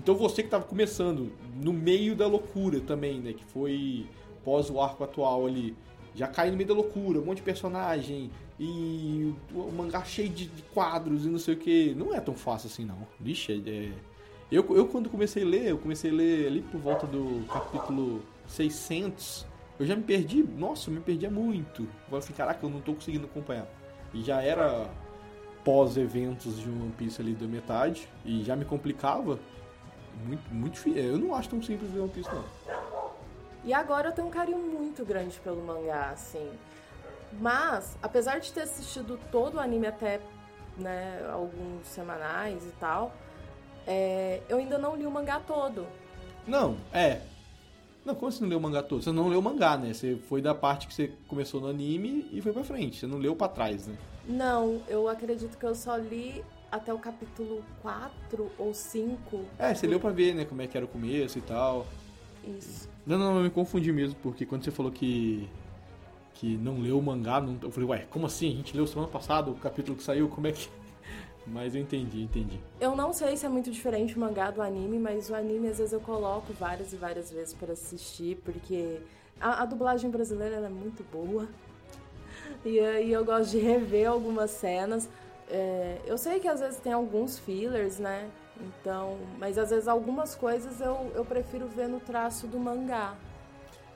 Então 0.01 0.15
você 0.15 0.41
que 0.41 0.47
estava 0.47 0.65
começando 0.65 1.31
no 1.63 1.75
meio 1.75 2.17
da 2.17 2.27
loucura 2.27 2.81
também, 2.81 3.21
né? 3.21 3.35
Que 3.35 3.45
foi 3.45 4.07
pós 4.43 4.71
o 4.71 4.81
arco 4.81 5.05
atual 5.05 5.47
ali. 5.47 5.77
Já 6.15 6.27
cai 6.27 6.51
no 6.51 6.57
meio 6.57 6.69
da 6.69 6.75
loucura, 6.75 7.21
um 7.21 7.25
monte 7.27 7.37
de 7.37 7.43
personagem 7.43 8.31
e 8.59 9.35
o 9.55 9.71
mangá 9.71 10.03
cheio 10.03 10.31
de, 10.31 10.49
quadros 10.73 11.27
e 11.27 11.29
não 11.29 11.39
sei 11.39 11.53
o 11.53 11.57
que. 11.59 11.95
Não 11.95 12.15
é 12.15 12.21
tão 12.21 12.35
fácil 12.35 12.69
assim, 12.69 12.87
não. 12.87 13.07
Vixe, 13.21 13.63
é... 13.67 13.93
Eu, 14.51 14.75
eu 14.75 14.89
quando 14.89 15.11
comecei 15.11 15.43
a 15.43 15.47
ler, 15.47 15.67
eu 15.67 15.79
comecei 15.79 16.11
a 16.11 16.15
ler 16.15 16.47
ali 16.47 16.63
por 16.63 16.81
volta 16.81 17.07
do 17.07 17.47
capítulo 17.47 18.23
600. 18.49 19.47
Eu 19.79 19.85
já 19.85 19.95
me 19.95 20.03
perdi, 20.03 20.43
nossa, 20.43 20.89
eu 20.89 20.95
me 20.95 21.01
perdia 21.01 21.31
muito. 21.31 21.87
Falei 22.07 22.21
assim, 22.21 22.33
caraca, 22.33 22.65
eu 22.65 22.71
não 22.71 22.81
tô 22.81 22.95
conseguindo 22.95 23.27
acompanhar. 23.27 23.69
E 24.15 24.23
já 24.23 24.41
era 24.41 24.91
pós-eventos 25.63 26.59
de 26.59 26.71
One 26.71 26.93
Piece 26.97 27.21
ali 27.21 27.35
da 27.35 27.47
metade, 27.47 28.09
e 28.25 28.43
já 28.43 28.57
me 28.57 28.65
complicava 28.65 29.39
muito, 30.25 30.55
muito 30.55 30.75
difícil. 30.75 31.03
Eu 31.03 31.19
não 31.19 31.35
acho 31.35 31.49
tão 31.49 31.63
simples 31.63 31.91
ver 31.91 32.01
One 32.01 32.11
Piece, 32.11 32.31
não. 32.33 32.45
E 33.65 33.75
agora 33.75 34.09
eu 34.09 34.13
tenho 34.13 34.29
um 34.29 34.31
carinho 34.31 34.59
muito 34.59 35.05
grande 35.05 35.39
pelo 35.41 35.63
mangá, 35.63 36.11
assim. 36.11 36.49
Mas, 37.39 37.97
apesar 38.03 38.41
de 38.41 38.53
ter 38.53 38.63
assistido 38.63 39.19
todo 39.31 39.57
o 39.57 39.61
anime 39.61 39.87
até 39.87 40.21
né, 40.77 41.21
alguns 41.31 41.87
semanais 41.87 42.65
e 42.65 42.73
tal, 42.81 43.15
é, 43.87 44.41
eu 44.49 44.59
ainda 44.59 44.79
não 44.79 44.97
li 44.97 45.07
o 45.07 45.11
mangá 45.11 45.41
todo. 45.41 45.87
Não, 46.47 46.77
é. 46.93 47.21
Não, 48.05 48.15
como 48.15 48.33
você 48.33 48.41
não 48.41 48.49
leu 48.49 48.59
o 48.59 48.63
mangá 48.63 48.83
todo? 48.83 49.03
Você 49.03 49.13
não 49.13 49.29
leu 49.29 49.39
o 49.39 49.43
mangá, 49.43 49.77
né? 49.77 49.93
Você 49.93 50.17
foi 50.29 50.41
da 50.41 50.55
parte 50.55 50.87
que 50.87 50.95
você 50.95 51.13
começou 51.29 51.61
no 51.61 51.69
anime 51.69 52.29
e 52.33 52.41
foi 52.41 52.53
pra 52.53 52.65
frente. 52.65 52.99
Você 52.99 53.07
não 53.07 53.19
leu 53.19 53.37
pra 53.37 53.47
trás, 53.47 53.87
né? 53.87 53.97
Não, 54.27 54.83
eu 54.89 55.07
acredito 55.07 55.59
que 55.59 55.67
eu 55.67 55.75
só 55.75 55.97
li 55.97 56.43
até 56.71 56.93
o 56.93 56.99
capítulo 56.99 57.65
4 57.83 58.51
ou 58.59 58.73
5. 58.73 59.45
É, 59.59 59.75
você 59.75 59.87
do... 59.87 59.91
leu 59.91 60.01
pra 60.01 60.11
ver, 60.11 60.35
né, 60.35 60.45
como 60.45 60.63
é 60.63 60.67
que 60.67 60.77
era 60.77 60.87
o 60.87 60.89
começo 60.89 61.39
e 61.39 61.43
tal. 61.43 61.87
Isso. 62.59 62.89
Não, 63.07 63.19
não, 63.19 63.37
eu 63.37 63.43
me 63.43 63.51
confundi 63.51 63.93
mesmo, 63.93 64.17
porque 64.23 64.47
quando 64.47 64.65
você 64.65 64.71
falou 64.71 64.91
que 64.91 65.49
que 66.41 66.57
não 66.57 66.81
leu 66.81 66.99
o 66.99 67.03
mangá, 67.03 67.39
não, 67.39 67.59
eu 67.61 67.71
falei, 67.71 67.87
ué, 67.91 68.07
como 68.09 68.25
assim? 68.25 68.55
A 68.55 68.57
gente 68.57 68.75
leu 68.75 68.87
semana 68.87 69.07
passada 69.07 69.51
o 69.51 69.55
capítulo 69.55 69.95
que 69.95 70.03
saiu, 70.03 70.27
como 70.27 70.47
é 70.47 70.53
que... 70.53 70.71
Mas 71.47 71.75
eu 71.75 71.83
entendi, 71.83 72.23
entendi. 72.23 72.59
Eu 72.81 72.97
não 72.97 73.13
sei 73.13 73.37
se 73.37 73.45
é 73.45 73.49
muito 73.49 73.71
diferente 73.71 74.17
o 74.17 74.21
mangá 74.21 74.51
do 74.51 74.63
anime, 74.63 74.99
mas 74.99 75.29
o 75.31 75.35
anime 75.35 75.69
às 75.69 75.79
vezes 75.79 75.93
eu 75.93 76.01
coloco 76.01 76.53
várias 76.53 76.93
e 76.93 76.97
várias 76.97 77.31
vezes 77.31 77.53
para 77.55 77.73
assistir, 77.73 78.37
porque 78.45 79.01
a, 79.41 79.63
a 79.63 79.65
dublagem 79.67 80.11
brasileira 80.11 80.57
é 80.57 80.69
muito 80.69 81.05
boa. 81.11 81.47
E 82.63 82.79
aí 82.79 83.11
eu 83.11 83.25
gosto 83.25 83.53
de 83.53 83.59
rever 83.59 84.09
algumas 84.09 84.51
cenas. 84.51 85.09
É, 85.51 85.99
eu 86.07 86.17
sei 86.17 86.39
que 86.39 86.49
às 86.49 86.61
vezes 86.61 86.79
tem 86.79 86.93
alguns 86.93 87.39
fillers, 87.39 87.99
né? 87.99 88.31
Então, 88.61 89.19
mas 89.39 89.59
às 89.59 89.71
vezes 89.71 89.89
algumas 89.89 90.35
coisas 90.35 90.81
eu, 90.81 91.11
eu 91.15 91.25
prefiro 91.25 91.67
ver 91.67 91.89
no 91.89 91.99
traço 91.99 92.47
do 92.47 92.59
mangá. 92.59 93.15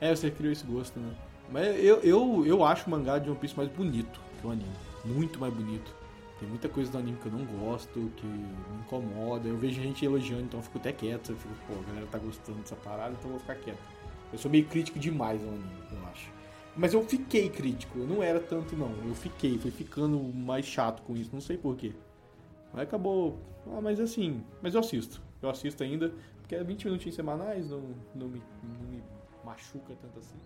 É, 0.01 0.15
você 0.15 0.31
criou 0.31 0.53
esse 0.53 0.65
gosto, 0.65 0.99
né? 0.99 1.15
Mas 1.51 1.67
eu, 1.83 2.01
eu, 2.01 2.47
eu 2.47 2.65
acho 2.65 2.87
o 2.87 2.91
mangá 2.91 3.19
de 3.19 3.29
One 3.29 3.39
Piece 3.39 3.57
mais 3.57 3.69
bonito 3.69 4.21
que 4.41 4.47
o 4.47 4.51
anime. 4.51 4.73
Muito 5.05 5.39
mais 5.39 5.53
bonito. 5.53 5.95
Tem 6.41 6.49
muita 6.49 6.69
coisa 6.69 6.91
do 6.91 6.99
anime 6.99 7.17
que 7.19 7.27
eu 7.27 7.33
não 7.33 7.45
gosto, 7.45 8.11
que 8.17 8.27
me 8.27 8.81
incomoda. 8.81 9.47
Eu 9.47 9.57
vejo 9.57 9.81
gente 9.81 10.05
elogiando, 10.05 10.43
então 10.43 10.61
eu 10.61 10.65
fico 10.65 10.79
até 10.79 10.93
quieto. 10.93 11.31
Eu 11.31 11.37
fico, 11.37 11.55
pô, 11.67 11.75
a 11.75 11.89
galera 11.89 12.07
tá 12.11 12.19
gostando 12.19 12.59
dessa 12.59 12.77
parada, 12.77 13.13
então 13.13 13.31
eu 13.31 13.31
vou 13.33 13.41
ficar 13.41 13.55
quieto. 13.57 13.79
Eu 14.33 14.39
sou 14.39 14.51
meio 14.51 14.65
crítico 14.65 14.99
demais 14.99 15.41
ao 15.43 15.49
anime, 15.49 15.71
eu 15.93 16.09
acho. 16.11 16.33
Mas 16.77 16.93
eu 16.93 17.03
fiquei 17.05 17.49
crítico, 17.49 17.99
eu 17.99 18.07
não 18.07 18.23
era 18.23 18.41
tanto 18.41 18.77
não. 18.77 18.91
Eu 19.07 19.15
fiquei, 19.15 19.59
fui 19.59 19.71
ficando 19.71 20.19
mais 20.19 20.67
chato 20.67 21.03
com 21.03 21.17
isso, 21.17 21.31
não 21.33 21.41
sei 21.41 21.57
porquê. 21.57 21.93
Aí 22.73 22.83
acabou. 22.83 23.39
Ah, 23.67 23.81
mas 23.81 24.01
assim. 24.01 24.43
Mas 24.61 24.75
eu 24.75 24.81
assisto. 24.81 25.23
Eu 25.41 25.51
assisto 25.51 25.83
ainda, 25.83 26.13
porque 26.41 26.55
é 26.55 26.65
20 26.65 26.87
minutinhos 26.87 27.15
semanais, 27.15 27.71
não, 27.71 27.83
não, 28.15 28.29
me, 28.29 28.43
não 28.63 28.89
me 28.89 29.03
machuca 29.45 29.95
tanto 30.01 30.19
assim. 30.19 30.37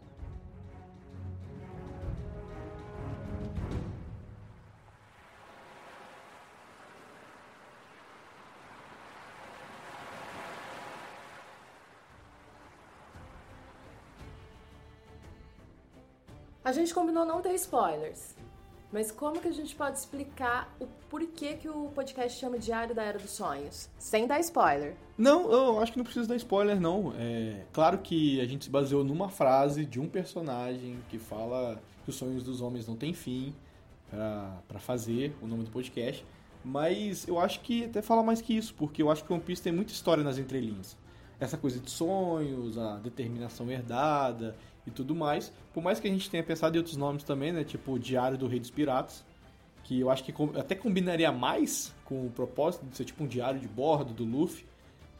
A 16.68 16.72
gente 16.72 16.92
combinou 16.92 17.24
não 17.24 17.40
ter 17.40 17.54
spoilers. 17.54 18.36
Mas 18.92 19.10
como 19.10 19.40
que 19.40 19.48
a 19.48 19.52
gente 19.52 19.74
pode 19.74 19.96
explicar 19.96 20.70
o 20.78 20.86
porquê 21.08 21.54
que 21.54 21.66
o 21.66 21.88
podcast 21.94 22.38
chama 22.38 22.58
Diário 22.58 22.94
da 22.94 23.02
Era 23.02 23.18
dos 23.18 23.30
Sonhos? 23.30 23.88
Sem 23.98 24.26
dar 24.26 24.38
spoiler. 24.40 24.94
Não, 25.16 25.50
eu 25.50 25.80
acho 25.80 25.92
que 25.92 25.96
não 25.96 26.04
precisa 26.04 26.28
dar 26.28 26.36
spoiler, 26.36 26.78
não. 26.78 27.14
É 27.16 27.64
claro 27.72 27.96
que 27.96 28.38
a 28.42 28.44
gente 28.44 28.66
se 28.66 28.70
baseou 28.70 29.02
numa 29.02 29.30
frase 29.30 29.86
de 29.86 29.98
um 29.98 30.06
personagem 30.06 30.98
que 31.08 31.18
fala 31.18 31.80
que 32.04 32.10
os 32.10 32.16
sonhos 32.16 32.42
dos 32.42 32.60
homens 32.60 32.86
não 32.86 32.96
têm 32.96 33.14
fim 33.14 33.54
para 34.10 34.78
fazer 34.78 35.34
o 35.40 35.46
nome 35.46 35.64
do 35.64 35.70
podcast. 35.70 36.22
Mas 36.62 37.26
eu 37.26 37.40
acho 37.40 37.60
que 37.60 37.86
até 37.86 38.02
fala 38.02 38.22
mais 38.22 38.42
que 38.42 38.54
isso, 38.54 38.74
porque 38.74 39.02
eu 39.02 39.10
acho 39.10 39.24
que 39.24 39.32
o 39.32 39.36
One 39.36 39.42
Piece 39.42 39.62
tem 39.62 39.72
muita 39.72 39.92
história 39.92 40.22
nas 40.22 40.36
entrelinhas. 40.36 40.98
Essa 41.40 41.56
coisa 41.56 41.80
de 41.80 41.90
sonhos, 41.90 42.76
a 42.76 42.96
determinação 42.96 43.70
herdada 43.70 44.54
e 44.88 44.90
tudo 44.90 45.14
mais. 45.14 45.52
Por 45.72 45.82
mais 45.82 46.00
que 46.00 46.08
a 46.08 46.10
gente 46.10 46.28
tenha 46.28 46.42
pensado 46.42 46.76
em 46.76 46.78
outros 46.78 46.96
nomes 46.96 47.22
também, 47.22 47.52
né? 47.52 47.64
Tipo 47.64 47.92
o 47.92 47.98
Diário 47.98 48.36
do 48.36 48.46
Rei 48.46 48.58
dos 48.58 48.70
Piratas, 48.70 49.24
que 49.84 50.00
eu 50.00 50.10
acho 50.10 50.24
que 50.24 50.34
até 50.58 50.74
combinaria 50.74 51.32
mais 51.32 51.94
com 52.04 52.26
o 52.26 52.30
propósito 52.30 52.84
de 52.86 52.96
ser 52.96 53.04
tipo 53.04 53.24
um 53.24 53.26
diário 53.26 53.60
de 53.60 53.68
bordo 53.68 54.12
do 54.12 54.24
Luffy, 54.24 54.64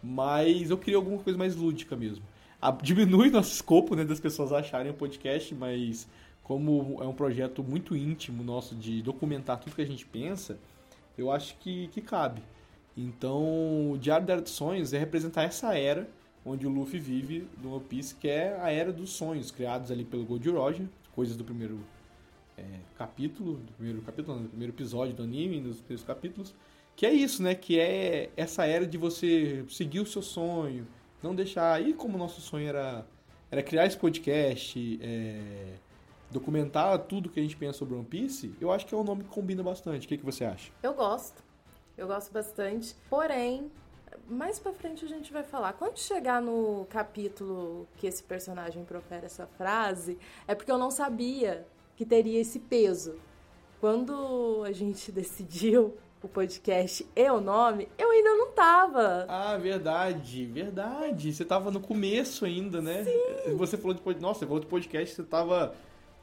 mas 0.02 0.70
eu 0.70 0.76
queria 0.76 0.96
alguma 0.96 1.18
coisa 1.18 1.38
mais 1.38 1.56
lúdica 1.56 1.96
mesmo. 1.96 2.24
A, 2.60 2.70
diminui 2.70 3.30
nosso 3.32 3.52
escopo, 3.52 3.94
né, 3.94 4.04
das 4.04 4.20
pessoas 4.20 4.52
acharem 4.52 4.90
o 4.90 4.94
podcast, 4.94 5.54
mas 5.54 6.08
como 6.42 6.98
é 7.00 7.06
um 7.06 7.12
projeto 7.12 7.62
muito 7.62 7.96
íntimo 7.96 8.42
nosso 8.42 8.74
de 8.74 9.02
documentar 9.02 9.58
tudo 9.58 9.74
que 9.74 9.82
a 9.82 9.86
gente 9.86 10.04
pensa, 10.06 10.58
eu 11.16 11.30
acho 11.30 11.56
que, 11.58 11.88
que 11.88 12.00
cabe. 12.00 12.42
Então, 12.96 13.92
o 13.92 13.98
Diário 13.98 14.26
das 14.26 14.50
Sonhos 14.50 14.92
é 14.92 14.98
representar 14.98 15.44
essa 15.44 15.76
era 15.78 16.08
onde 16.48 16.66
o 16.66 16.70
Luffy 16.70 16.98
vive 16.98 17.46
no 17.62 17.74
One 17.74 17.84
Piece, 17.84 18.14
que 18.14 18.28
é 18.28 18.58
a 18.60 18.70
Era 18.70 18.92
dos 18.92 19.10
Sonhos, 19.10 19.50
criados 19.50 19.90
ali 19.90 20.04
pelo 20.04 20.24
Gold 20.24 20.48
Roger, 20.50 20.86
coisas 21.14 21.36
do 21.36 21.44
primeiro 21.44 21.80
é, 22.56 22.62
capítulo, 22.96 23.58
do 23.58 23.72
primeiro 23.72 24.00
capítulo, 24.02 24.36
não, 24.36 24.44
do 24.44 24.48
primeiro 24.48 24.72
episódio 24.72 25.14
do 25.14 25.22
anime, 25.22 25.60
nos 25.60 25.78
primeiros 25.80 26.04
capítulos, 26.04 26.54
que 26.96 27.06
é 27.06 27.12
isso, 27.12 27.42
né? 27.42 27.54
Que 27.54 27.78
é 27.78 28.30
essa 28.36 28.64
era 28.64 28.86
de 28.86 28.98
você 28.98 29.64
seguir 29.68 30.00
o 30.00 30.06
seu 30.06 30.22
sonho, 30.22 30.86
não 31.22 31.34
deixar. 31.34 31.80
E 31.80 31.92
como 31.92 32.16
o 32.16 32.18
nosso 32.18 32.40
sonho 32.40 32.66
era, 32.66 33.06
era 33.50 33.62
criar 33.62 33.86
esse 33.86 33.96
podcast, 33.96 34.98
é, 35.00 35.74
documentar 36.30 36.98
tudo 37.00 37.28
que 37.28 37.38
a 37.38 37.42
gente 37.42 37.56
pensa 37.56 37.78
sobre 37.78 37.94
One 37.94 38.04
Piece, 38.04 38.52
eu 38.60 38.72
acho 38.72 38.84
que 38.86 38.94
é 38.94 38.98
um 38.98 39.04
nome 39.04 39.22
que 39.22 39.30
combina 39.30 39.62
bastante. 39.62 40.06
O 40.06 40.08
que, 40.08 40.18
que 40.18 40.24
você 40.24 40.44
acha? 40.44 40.72
Eu 40.82 40.94
gosto. 40.94 41.42
Eu 41.96 42.06
gosto 42.06 42.32
bastante. 42.32 42.96
Porém, 43.08 43.70
mais 44.28 44.58
pra 44.58 44.72
frente 44.72 45.04
a 45.04 45.08
gente 45.08 45.32
vai 45.32 45.42
falar. 45.42 45.72
Quando 45.72 45.98
chegar 45.98 46.40
no 46.40 46.86
capítulo 46.90 47.88
que 47.96 48.06
esse 48.06 48.22
personagem 48.22 48.84
profere 48.84 49.26
essa 49.26 49.46
frase, 49.46 50.18
é 50.46 50.54
porque 50.54 50.70
eu 50.70 50.78
não 50.78 50.90
sabia 50.90 51.66
que 51.96 52.04
teria 52.04 52.40
esse 52.40 52.58
peso. 52.58 53.16
Quando 53.80 54.62
a 54.64 54.72
gente 54.72 55.10
decidiu 55.12 55.96
o 56.22 56.28
podcast 56.28 57.06
e 57.14 57.30
o 57.30 57.40
nome, 57.40 57.88
eu 57.96 58.10
ainda 58.10 58.34
não 58.34 58.50
tava. 58.50 59.24
Ah, 59.28 59.56
verdade, 59.56 60.46
verdade. 60.46 61.32
Você 61.32 61.44
tava 61.44 61.70
no 61.70 61.80
começo 61.80 62.44
ainda, 62.44 62.80
né? 62.82 63.04
Sim. 63.04 63.56
Você 63.56 63.76
falou 63.76 63.94
de 63.94 64.00
podcast. 64.00 64.22
Nossa, 64.22 64.40
você 64.40 64.46
falou 64.46 64.60
de 64.60 64.66
podcast, 64.66 65.14
você 65.14 65.22
tava 65.22 65.74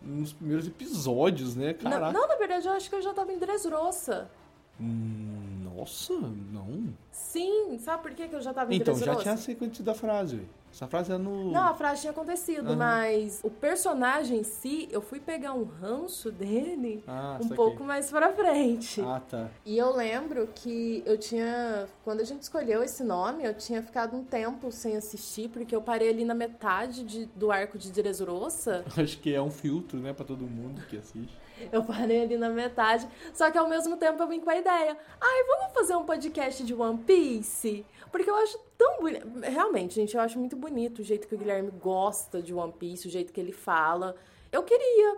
nos 0.02 0.34
primeiros 0.34 0.68
episódios, 0.68 1.56
né? 1.56 1.74
Caraca. 1.74 2.12
Não, 2.12 2.22
não, 2.22 2.28
na 2.28 2.36
verdade, 2.36 2.68
eu 2.68 2.74
acho 2.74 2.90
que 2.90 2.96
eu 2.96 3.02
já 3.02 3.14
tava 3.14 3.32
em 3.32 3.40
Dressrosa. 3.40 4.30
Hum, 4.80 5.25
nossa, 5.76 6.14
não. 6.14 6.94
Sim, 7.12 7.78
sabe 7.80 8.04
por 8.04 8.12
que 8.14 8.28
que 8.28 8.36
eu 8.36 8.42
já 8.42 8.54
tava 8.54 8.74
em 8.74 8.78
Então, 8.78 8.96
já 8.96 9.16
tinha 9.16 9.34
a 9.34 9.38
sequência 9.38 9.84
da 9.84 9.94
frase. 9.94 10.42
Essa 10.72 10.88
frase 10.88 11.14
é 11.14 11.18
no. 11.18 11.52
Não, 11.52 11.70
a 11.70 11.74
frase 11.74 12.02
tinha 12.02 12.12
acontecido, 12.12 12.68
Aham. 12.68 12.76
mas 12.76 13.40
o 13.44 13.50
personagem 13.50 14.40
em 14.40 14.44
si, 14.44 14.90
eu 14.92 15.02
fui 15.02 15.22
pegar 15.22 15.54
um 15.54 15.64
ranço 15.64 16.30
dele 16.34 17.02
Ah, 17.08 17.40
um 17.42 17.48
pouco 17.48 17.82
mais 17.82 18.10
pra 18.12 18.34
frente. 18.34 19.00
Ah, 19.02 19.22
tá. 19.22 19.48
E 19.66 19.78
eu 19.78 19.96
lembro 19.96 20.50
que 20.54 21.02
eu 21.06 21.18
tinha. 21.18 21.88
Quando 22.04 22.20
a 22.20 22.26
gente 22.26 22.42
escolheu 22.42 22.84
esse 22.84 23.06
nome, 23.06 23.46
eu 23.46 23.54
tinha 23.54 23.82
ficado 23.82 24.18
um 24.18 24.24
tempo 24.26 24.70
sem 24.70 24.98
assistir, 24.98 25.48
porque 25.50 25.74
eu 25.74 25.82
parei 25.82 26.10
ali 26.10 26.26
na 26.26 26.36
metade 26.36 27.06
de- 27.06 27.26
do 27.28 27.54
arco 27.54 27.78
de 27.78 27.90
Dressrosa. 27.90 28.84
Acho 28.98 29.18
que 29.20 29.34
é 29.34 29.42
um 29.42 29.52
filtro, 29.52 29.98
né, 30.00 30.12
pra 30.12 30.26
todo 30.26 30.42
mundo 30.46 30.82
que 30.90 30.98
assiste. 30.98 31.38
Eu 31.72 31.84
parei 31.84 32.24
ali 32.24 32.38
na 32.38 32.50
metade. 32.50 33.08
Só 33.34 33.50
que 33.52 33.58
ao 33.58 33.68
mesmo 33.68 33.98
tempo 33.98 34.22
eu 34.22 34.28
vim 34.28 34.40
com 34.40 34.50
a 34.50 34.58
ideia. 34.58 34.98
Ai, 35.20 35.44
vamos 35.48 35.74
fazer 35.74 35.96
um 35.96 36.06
podcast 36.06 36.64
de 36.64 36.74
One 36.74 37.00
Piece? 37.00 37.86
Porque 38.12 38.30
eu 38.30 38.36
acho 38.36 38.58
tão 38.78 39.00
bonito. 39.00 39.28
Realmente, 39.42 39.96
gente, 39.96 40.16
eu 40.16 40.22
acho 40.22 40.40
muito 40.40 40.56
bonito 40.56 41.00
o 41.00 41.04
jeito 41.04 41.28
que 41.28 41.36
o 41.36 41.38
Guilherme 41.38 41.72
gosta 41.72 42.42
de 42.42 42.54
One 42.54 42.74
Piece, 42.74 43.08
o 43.08 43.12
jeito 43.12 43.34
que 43.34 43.40
ele 43.40 43.52
fala. 43.52 44.16
Eu 44.52 44.64
queria. 44.64 45.18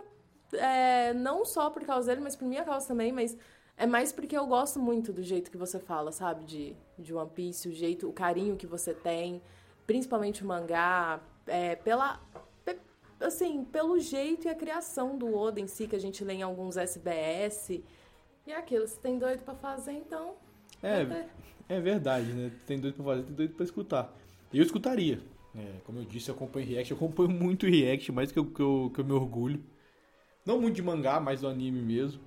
é, 0.54 1.12
não 1.14 1.44
só 1.44 1.70
por 1.70 1.84
causa 1.84 2.08
dele, 2.08 2.20
mas 2.22 2.34
por 2.34 2.46
minha 2.46 2.64
causa 2.64 2.88
também, 2.88 3.12
mas 3.12 3.36
é 3.76 3.86
mais 3.86 4.12
porque 4.12 4.36
eu 4.36 4.46
gosto 4.46 4.80
muito 4.80 5.12
do 5.12 5.22
jeito 5.22 5.50
que 5.50 5.56
você 5.56 5.78
fala, 5.78 6.10
sabe? 6.10 6.44
De, 6.44 6.76
de 6.98 7.14
One 7.14 7.30
Piece, 7.30 7.68
o 7.68 7.72
jeito, 7.72 8.08
o 8.08 8.12
carinho 8.12 8.56
que 8.56 8.66
você 8.66 8.92
tem, 8.92 9.40
principalmente 9.86 10.42
o 10.42 10.46
mangá, 10.46 11.20
é, 11.46 11.76
pela. 11.76 12.20
Assim, 13.20 13.64
pelo 13.64 13.98
jeito 13.98 14.46
e 14.46 14.50
a 14.50 14.54
criação 14.54 15.18
do 15.18 15.34
Oda 15.34 15.60
em 15.60 15.66
si, 15.66 15.88
que 15.88 15.96
a 15.96 16.00
gente 16.00 16.22
lê 16.22 16.34
em 16.34 16.42
alguns 16.42 16.76
SBS. 16.76 17.70
E 17.70 17.84
é 18.46 18.56
aquilo, 18.56 18.86
se 18.86 18.98
tem 19.00 19.18
doido 19.18 19.42
pra 19.42 19.54
fazer, 19.54 19.92
então. 19.92 20.36
É, 20.82 21.26
é 21.68 21.80
verdade, 21.80 22.32
né? 22.32 22.52
Tem 22.66 22.78
doido 22.78 22.94
pra 22.94 23.04
fazer, 23.04 23.22
tem 23.24 23.34
doido 23.34 23.54
pra 23.54 23.64
escutar. 23.64 24.14
Eu 24.52 24.62
escutaria. 24.62 25.20
É, 25.54 25.80
como 25.84 25.98
eu 25.98 26.04
disse, 26.04 26.30
eu 26.30 26.34
acompanho 26.34 26.66
React. 26.66 26.92
Eu 26.92 26.96
acompanho 26.96 27.28
muito 27.34 27.66
React, 27.66 28.12
mais 28.12 28.30
que 28.30 28.38
eu, 28.38 28.46
que, 28.46 28.60
eu, 28.60 28.90
que 28.94 29.00
eu 29.00 29.04
me 29.04 29.12
orgulho. 29.12 29.62
Não 30.46 30.60
muito 30.60 30.76
de 30.76 30.82
mangá, 30.82 31.18
mais 31.18 31.40
do 31.40 31.48
anime 31.48 31.82
mesmo. 31.82 32.22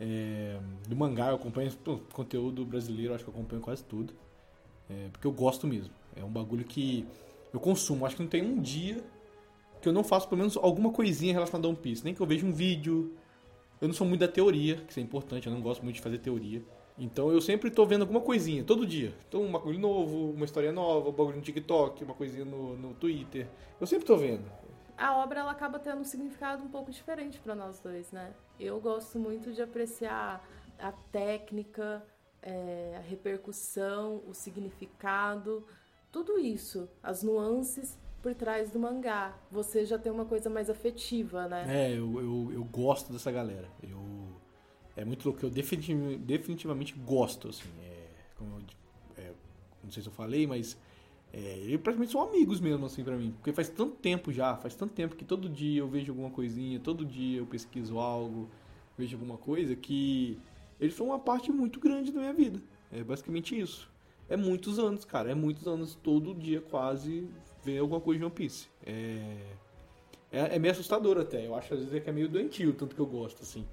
É, 0.00 0.58
do 0.88 0.96
mangá 0.96 1.28
eu 1.28 1.36
acompanho 1.36 1.72
pô, 1.76 1.98
conteúdo 2.12 2.64
brasileiro, 2.64 3.14
acho 3.14 3.22
que 3.22 3.30
eu 3.30 3.34
acompanho 3.34 3.62
quase 3.62 3.84
tudo. 3.84 4.12
É, 4.90 5.08
porque 5.12 5.26
eu 5.26 5.32
gosto 5.32 5.66
mesmo. 5.66 5.94
É 6.16 6.24
um 6.24 6.30
bagulho 6.30 6.64
que 6.64 7.06
eu 7.52 7.60
consumo. 7.60 8.04
Acho 8.04 8.16
que 8.16 8.22
não 8.22 8.28
tem 8.28 8.42
um 8.42 8.60
dia 8.60 9.02
que 9.84 9.88
eu 9.88 9.92
não 9.92 10.02
faço 10.02 10.26
pelo 10.26 10.38
menos 10.38 10.56
alguma 10.56 10.90
coisinha 10.90 11.34
relacionada 11.34 11.68
a 11.68 11.70
One 11.70 11.78
Piece. 11.78 12.02
Nem 12.02 12.14
que 12.14 12.20
eu 12.20 12.26
veja 12.26 12.44
um 12.44 12.52
vídeo. 12.52 13.14
Eu 13.80 13.86
não 13.86 13.94
sou 13.94 14.06
muito 14.06 14.20
da 14.20 14.28
teoria, 14.28 14.76
que 14.76 14.90
isso 14.90 14.98
é 14.98 15.02
importante, 15.02 15.46
eu 15.46 15.52
não 15.52 15.60
gosto 15.60 15.82
muito 15.82 15.96
de 15.96 16.00
fazer 16.00 16.18
teoria. 16.18 16.64
Então 16.96 17.30
eu 17.30 17.40
sempre 17.40 17.70
tô 17.70 17.84
vendo 17.84 18.00
alguma 18.02 18.20
coisinha, 18.20 18.64
todo 18.64 18.86
dia. 18.86 19.14
Então 19.28 19.42
um 19.42 19.52
bagulho 19.52 19.78
novo, 19.78 20.30
uma 20.30 20.46
história 20.46 20.72
nova, 20.72 21.10
um 21.10 21.12
bagulho 21.12 21.36
no 21.36 21.42
TikTok, 21.42 22.02
uma 22.02 22.14
coisinha 22.14 22.46
no, 22.46 22.76
no 22.76 22.94
Twitter. 22.94 23.46
Eu 23.78 23.86
sempre 23.86 24.06
tô 24.06 24.16
vendo. 24.16 24.50
A 24.96 25.18
obra 25.18 25.40
ela 25.40 25.50
acaba 25.50 25.78
tendo 25.78 26.00
um 26.00 26.04
significado 26.04 26.64
um 26.64 26.68
pouco 26.68 26.90
diferente 26.90 27.38
pra 27.40 27.54
nós 27.54 27.78
dois, 27.80 28.10
né? 28.10 28.32
Eu 28.58 28.80
gosto 28.80 29.18
muito 29.18 29.52
de 29.52 29.60
apreciar 29.60 30.48
a 30.78 30.92
técnica, 30.92 32.02
é, 32.40 32.94
a 32.96 33.00
repercussão, 33.00 34.22
o 34.26 34.32
significado, 34.32 35.66
tudo 36.10 36.38
isso, 36.38 36.88
as 37.02 37.22
nuances 37.22 37.98
por 38.24 38.34
trás 38.34 38.70
do 38.70 38.78
mangá. 38.78 39.36
Você 39.50 39.84
já 39.84 39.98
tem 39.98 40.10
uma 40.10 40.24
coisa 40.24 40.48
mais 40.48 40.70
afetiva, 40.70 41.46
né? 41.46 41.66
É, 41.68 41.92
eu, 41.92 42.18
eu, 42.18 42.52
eu 42.54 42.64
gosto 42.64 43.12
dessa 43.12 43.30
galera. 43.30 43.68
Eu, 43.82 44.00
é 44.96 45.04
muito 45.04 45.26
louco, 45.26 45.44
eu 45.44 45.50
definitiv- 45.50 46.18
definitivamente 46.20 46.94
gosto, 46.94 47.48
assim. 47.48 47.68
É, 47.82 48.06
como 48.38 48.56
eu, 48.56 49.22
é, 49.22 49.32
não 49.82 49.90
sei 49.90 50.02
se 50.02 50.08
eu 50.08 50.12
falei, 50.14 50.46
mas 50.46 50.74
é, 51.34 51.58
eles 51.58 51.78
praticamente 51.82 52.12
são 52.12 52.22
amigos 52.22 52.62
mesmo, 52.62 52.86
assim, 52.86 53.04
pra 53.04 53.14
mim. 53.14 53.32
Porque 53.32 53.52
faz 53.52 53.68
tanto 53.68 53.96
tempo 53.96 54.32
já, 54.32 54.56
faz 54.56 54.74
tanto 54.74 54.94
tempo 54.94 55.16
que 55.16 55.24
todo 55.26 55.46
dia 55.46 55.80
eu 55.80 55.88
vejo 55.88 56.10
alguma 56.10 56.30
coisinha, 56.30 56.80
todo 56.80 57.04
dia 57.04 57.40
eu 57.40 57.46
pesquiso 57.46 57.98
algo, 57.98 58.48
vejo 58.96 59.16
alguma 59.16 59.36
coisa, 59.36 59.76
que 59.76 60.40
eles 60.80 60.94
são 60.94 61.08
uma 61.08 61.18
parte 61.18 61.52
muito 61.52 61.78
grande 61.78 62.10
da 62.10 62.20
minha 62.20 62.32
vida. 62.32 62.58
É 62.90 63.04
basicamente 63.04 63.60
isso. 63.60 63.92
É 64.30 64.36
muitos 64.38 64.78
anos, 64.78 65.04
cara, 65.04 65.30
é 65.30 65.34
muitos 65.34 65.66
anos, 65.66 65.94
todo 65.94 66.34
dia 66.34 66.62
quase 66.62 67.28
ver 67.64 67.78
alguma 67.78 68.00
coisa 68.00 68.18
de 68.18 68.24
One 68.24 68.34
Piece. 68.34 68.68
É... 68.84 69.36
É, 70.32 70.56
é 70.56 70.58
meio 70.58 70.72
assustador 70.72 71.16
até. 71.18 71.46
Eu 71.46 71.54
acho 71.54 71.72
às 71.74 71.80
vezes 71.80 72.02
que 72.02 72.10
é 72.10 72.12
meio 72.12 72.28
doentio, 72.28 72.72
tanto 72.74 72.96
que 72.96 73.00
eu 73.00 73.06
gosto, 73.06 73.42
assim. 73.42 73.64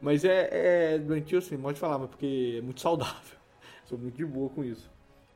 Mas 0.00 0.24
é, 0.24 0.94
é 0.94 0.98
doentio, 0.98 1.38
assim, 1.38 1.58
pode 1.58 1.80
falar, 1.80 1.98
mas 1.98 2.08
porque 2.08 2.56
é 2.58 2.60
muito 2.62 2.80
saudável. 2.80 3.36
Sou 3.84 3.98
muito 3.98 4.16
de 4.16 4.24
boa 4.24 4.48
com 4.48 4.62
isso. 4.62 4.88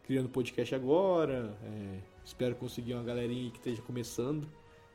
Criando 0.05 0.29
podcast 0.29 0.75
agora. 0.75 1.53
é, 1.65 1.99
espero 2.25 2.55
conseguir 2.55 2.95
uma 2.95 3.03
galerinha 3.03 3.51
que 3.51 3.59
esteja 3.59 3.83
começando 3.83 4.49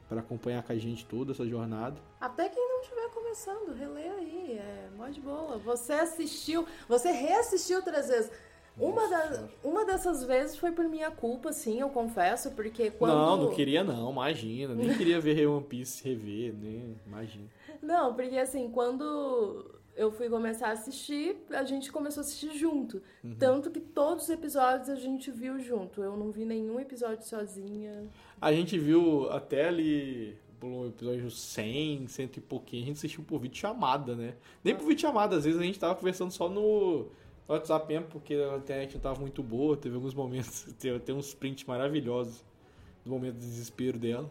para 0.07 0.21
acompanhar 0.21 0.63
com 0.63 0.71
a 0.71 0.77
gente 0.77 1.05
toda 1.05 1.31
essa 1.31 1.45
jornada. 1.45 1.99
Até 2.21 2.47
quem 2.47 2.65
não 2.69 2.81
estiver 2.81 3.09
começando, 3.09 3.73
relê 3.73 4.07
aí, 4.07 4.57
é 4.59 4.89
mó 4.95 5.07
de 5.09 5.19
boa. 5.19 5.57
Você 5.57 5.93
assistiu, 5.93 6.65
você 6.87 7.11
reassistiu 7.11 7.81
três 7.81 8.07
vezes. 8.07 8.31
Uma, 8.77 9.07
da- 9.07 9.43
uma 9.63 9.85
dessas 9.85 10.23
vezes 10.23 10.57
foi 10.57 10.71
por 10.71 10.85
minha 10.85 11.11
culpa, 11.11 11.51
sim, 11.53 11.79
eu 11.79 11.89
confesso, 11.89 12.51
porque 12.51 12.89
quando. 12.91 13.13
Não, 13.13 13.37
não 13.37 13.51
queria 13.53 13.83
não, 13.83 14.11
imagina. 14.11 14.73
Nem 14.73 14.97
queria 14.97 15.19
ver 15.19 15.45
One 15.47 15.63
Piece 15.63 16.03
rever, 16.03 16.53
né? 16.53 16.95
Imagina. 17.05 17.45
Não, 17.81 18.13
porque 18.13 18.37
assim, 18.37 18.69
quando 18.71 19.69
eu 19.95 20.11
fui 20.11 20.27
começar 20.27 20.69
a 20.69 20.71
assistir, 20.71 21.37
a 21.51 21.63
gente 21.63 21.91
começou 21.91 22.21
a 22.21 22.25
assistir 22.25 22.57
junto. 22.57 23.01
Uhum. 23.23 23.35
Tanto 23.37 23.69
que 23.69 23.79
todos 23.79 24.23
os 24.23 24.29
episódios 24.29 24.89
a 24.89 24.95
gente 24.95 25.29
viu 25.29 25.59
junto. 25.59 26.01
Eu 26.01 26.17
não 26.17 26.31
vi 26.31 26.43
nenhum 26.45 26.79
episódio 26.79 27.25
sozinha. 27.27 28.05
A 28.41 28.51
gente 28.51 28.77
viu 28.79 29.29
até 29.31 29.67
ali 29.67 30.35
pelo 30.59 30.87
episódio 30.87 31.29
100, 31.29 32.07
cento 32.07 32.37
e 32.37 32.41
pouquinho, 32.41 32.83
a 32.83 32.85
gente 32.87 32.95
assistiu 32.97 33.23
por 33.23 33.37
vídeo 33.39 33.57
chamada, 33.57 34.15
né? 34.15 34.33
Nem 34.63 34.73
por 34.75 34.87
vídeo 34.87 35.01
chamada, 35.01 35.35
às 35.35 35.43
vezes 35.43 35.59
a 35.59 35.63
gente 35.63 35.77
tava 35.77 35.93
conversando 35.93 36.31
só 36.31 36.47
no 36.47 37.07
WhatsApp 37.47 37.87
mesmo, 37.87 38.07
porque 38.07 38.35
a 38.35 38.57
internet 38.57 38.93
não 38.95 39.01
tava 39.01 39.19
muito 39.19 39.43
boa, 39.43 39.75
teve 39.75 39.95
alguns 39.95 40.13
momentos, 40.13 40.63
tem, 40.79 40.97
tem 40.99 41.15
uns 41.15 41.33
prints 41.33 41.65
maravilhosos 41.65 42.43
do 43.03 43.11
momento 43.11 43.35
de 43.35 43.45
desespero 43.45 43.99
dela. 43.99 44.29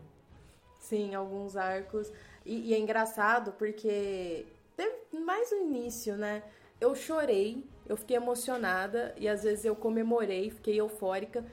Sim, 0.79 1.15
alguns 1.15 1.57
arcos. 1.57 2.13
E, 2.45 2.71
e 2.71 2.75
é 2.75 2.79
engraçado 2.79 3.53
porque 3.53 4.47
teve 4.77 5.21
mais 5.25 5.51
no 5.51 5.59
início, 5.59 6.17
né? 6.17 6.43
Eu 6.81 6.95
chorei, 6.95 7.65
eu 7.89 7.97
fiquei 7.97 8.17
emocionada 8.17 9.15
e 9.17 9.29
às 9.29 9.45
vezes 9.45 9.65
eu 9.65 9.77
comemorei, 9.77 10.51
fiquei 10.51 10.81
eufórica. 10.81 11.45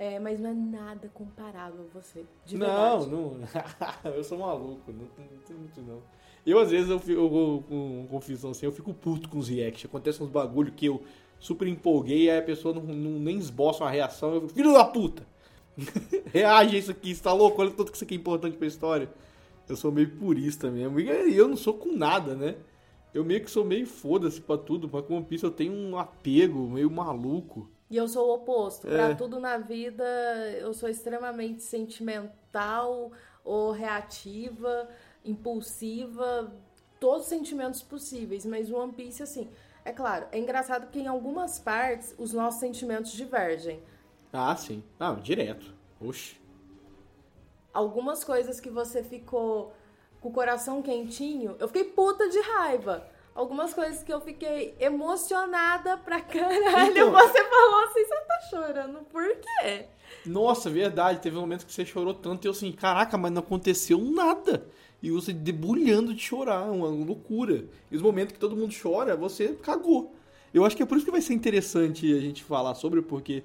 É, 0.00 0.18
mas 0.18 0.40
não 0.40 0.48
é 0.48 0.54
nada 0.54 1.10
comparável 1.12 1.84
a 1.90 1.98
você. 2.00 2.24
De 2.46 2.56
não, 2.56 3.00
verdade. 3.00 3.10
não, 3.10 3.36
eu 4.16 4.24
sou 4.24 4.38
maluco, 4.38 4.90
não, 4.90 5.00
não 5.02 5.38
tem 5.46 5.54
muito 5.54 5.82
não. 5.82 6.02
Eu 6.46 6.58
às 6.58 6.70
vezes 6.70 6.88
eu 6.88 6.98
fico 6.98 7.20
eu, 7.20 7.64
com 7.68 8.06
confissão 8.08 8.52
assim, 8.52 8.64
eu 8.64 8.72
fico 8.72 8.94
puto 8.94 9.28
com 9.28 9.38
os 9.38 9.48
reacts, 9.50 9.84
acontece 9.84 10.22
uns 10.22 10.30
bagulho 10.30 10.72
que 10.72 10.86
eu 10.86 11.02
super 11.38 11.68
empolguei, 11.68 12.30
aí 12.30 12.38
a 12.38 12.42
pessoa 12.42 12.72
não, 12.74 12.82
não- 12.82 13.20
nem 13.20 13.36
esboça 13.36 13.84
uma 13.84 13.90
reação, 13.90 14.32
eu 14.32 14.40
fico, 14.40 14.54
filho 14.54 14.72
da 14.72 14.86
puta! 14.86 15.22
Reage 16.32 16.76
a 16.76 16.78
isso 16.78 16.90
aqui, 16.90 17.14
você 17.14 17.22
tá 17.22 17.32
louco? 17.34 17.60
Olha 17.60 17.70
tudo 17.70 17.90
que 17.90 17.96
isso 17.96 18.04
aqui 18.04 18.14
é 18.14 18.18
importante 18.18 18.56
pra 18.56 18.66
história. 18.66 19.08
Eu 19.68 19.76
sou 19.76 19.92
meio 19.92 20.10
purista 20.16 20.70
mesmo. 20.70 20.98
E 20.98 21.36
eu 21.36 21.46
não 21.46 21.56
sou 21.56 21.74
com 21.74 21.92
nada, 21.94 22.34
né? 22.34 22.56
Eu 23.14 23.24
meio 23.24 23.42
que 23.42 23.50
sou 23.50 23.64
meio 23.64 23.86
foda-se 23.86 24.40
pra 24.40 24.58
tudo. 24.58 24.90
Mas 24.92 25.04
com 25.06 25.16
One 25.16 25.24
Piece 25.24 25.44
eu 25.44 25.50
tenho 25.50 25.72
um 25.72 25.96
apego 25.96 26.68
meio 26.68 26.90
maluco. 26.90 27.70
E 27.90 27.96
eu 27.96 28.06
sou 28.06 28.28
o 28.28 28.34
oposto. 28.34 28.88
É. 28.88 28.94
Pra 28.94 29.14
tudo 29.16 29.40
na 29.40 29.58
vida, 29.58 30.04
eu 30.60 30.72
sou 30.72 30.88
extremamente 30.88 31.62
sentimental 31.62 33.10
ou 33.44 33.72
reativa, 33.72 34.88
impulsiva, 35.24 36.54
todos 37.00 37.22
os 37.22 37.28
sentimentos 37.28 37.82
possíveis. 37.82 38.46
Mas 38.46 38.70
o 38.70 38.76
One 38.76 38.92
Piece, 38.92 39.22
assim, 39.22 39.50
é 39.84 39.92
claro, 39.92 40.26
é 40.30 40.38
engraçado 40.38 40.88
que 40.90 41.00
em 41.00 41.08
algumas 41.08 41.58
partes 41.58 42.14
os 42.16 42.32
nossos 42.32 42.60
sentimentos 42.60 43.10
divergem. 43.12 43.82
Ah, 44.32 44.54
sim. 44.54 44.84
Ah, 44.98 45.12
direto. 45.14 45.74
Oxi. 46.00 46.40
Algumas 47.72 48.22
coisas 48.22 48.60
que 48.60 48.70
você 48.70 49.02
ficou 49.02 49.72
com 50.20 50.28
o 50.28 50.32
coração 50.32 50.82
quentinho, 50.82 51.56
eu 51.58 51.66
fiquei 51.66 51.84
puta 51.84 52.28
de 52.28 52.38
raiva. 52.40 53.08
Algumas 53.34 53.72
coisas 53.72 54.02
que 54.02 54.12
eu 54.12 54.20
fiquei 54.20 54.74
emocionada 54.80 55.96
pra 55.96 56.20
caralho. 56.22 56.90
Então- 56.90 57.12
Você 57.12 57.44
falou 57.44 57.84
assim, 57.84 58.04
você 58.04 58.20
tá 58.26 58.40
chorando. 58.50 58.98
Por 59.10 59.36
quê? 59.36 59.84
Nossa, 60.26 60.68
verdade. 60.68 61.20
Teve 61.20 61.36
um 61.36 61.40
momento 61.40 61.64
que 61.66 61.72
você 61.72 61.84
chorou 61.86 62.12
tanto 62.14 62.44
e 62.44 62.48
eu 62.48 62.52
assim, 62.52 62.72
caraca, 62.72 63.16
mas 63.16 63.32
não 63.32 63.40
aconteceu 63.40 63.98
nada. 63.98 64.66
E 65.02 65.10
você 65.10 65.32
debulhando 65.32 66.12
de 66.12 66.20
chorar, 66.22 66.70
uma 66.70 66.88
loucura. 66.88 67.64
E 67.90 67.96
os 67.96 68.02
momentos 68.02 68.32
que 68.34 68.38
todo 68.38 68.56
mundo 68.56 68.74
chora, 68.80 69.16
você 69.16 69.48
cagou. 69.54 70.14
Eu 70.52 70.64
acho 70.64 70.76
que 70.76 70.82
é 70.82 70.86
por 70.86 70.96
isso 70.96 71.06
que 71.06 71.12
vai 71.12 71.22
ser 71.22 71.32
interessante 71.32 72.12
a 72.12 72.20
gente 72.20 72.42
falar 72.44 72.74
sobre, 72.74 73.00
porque 73.00 73.42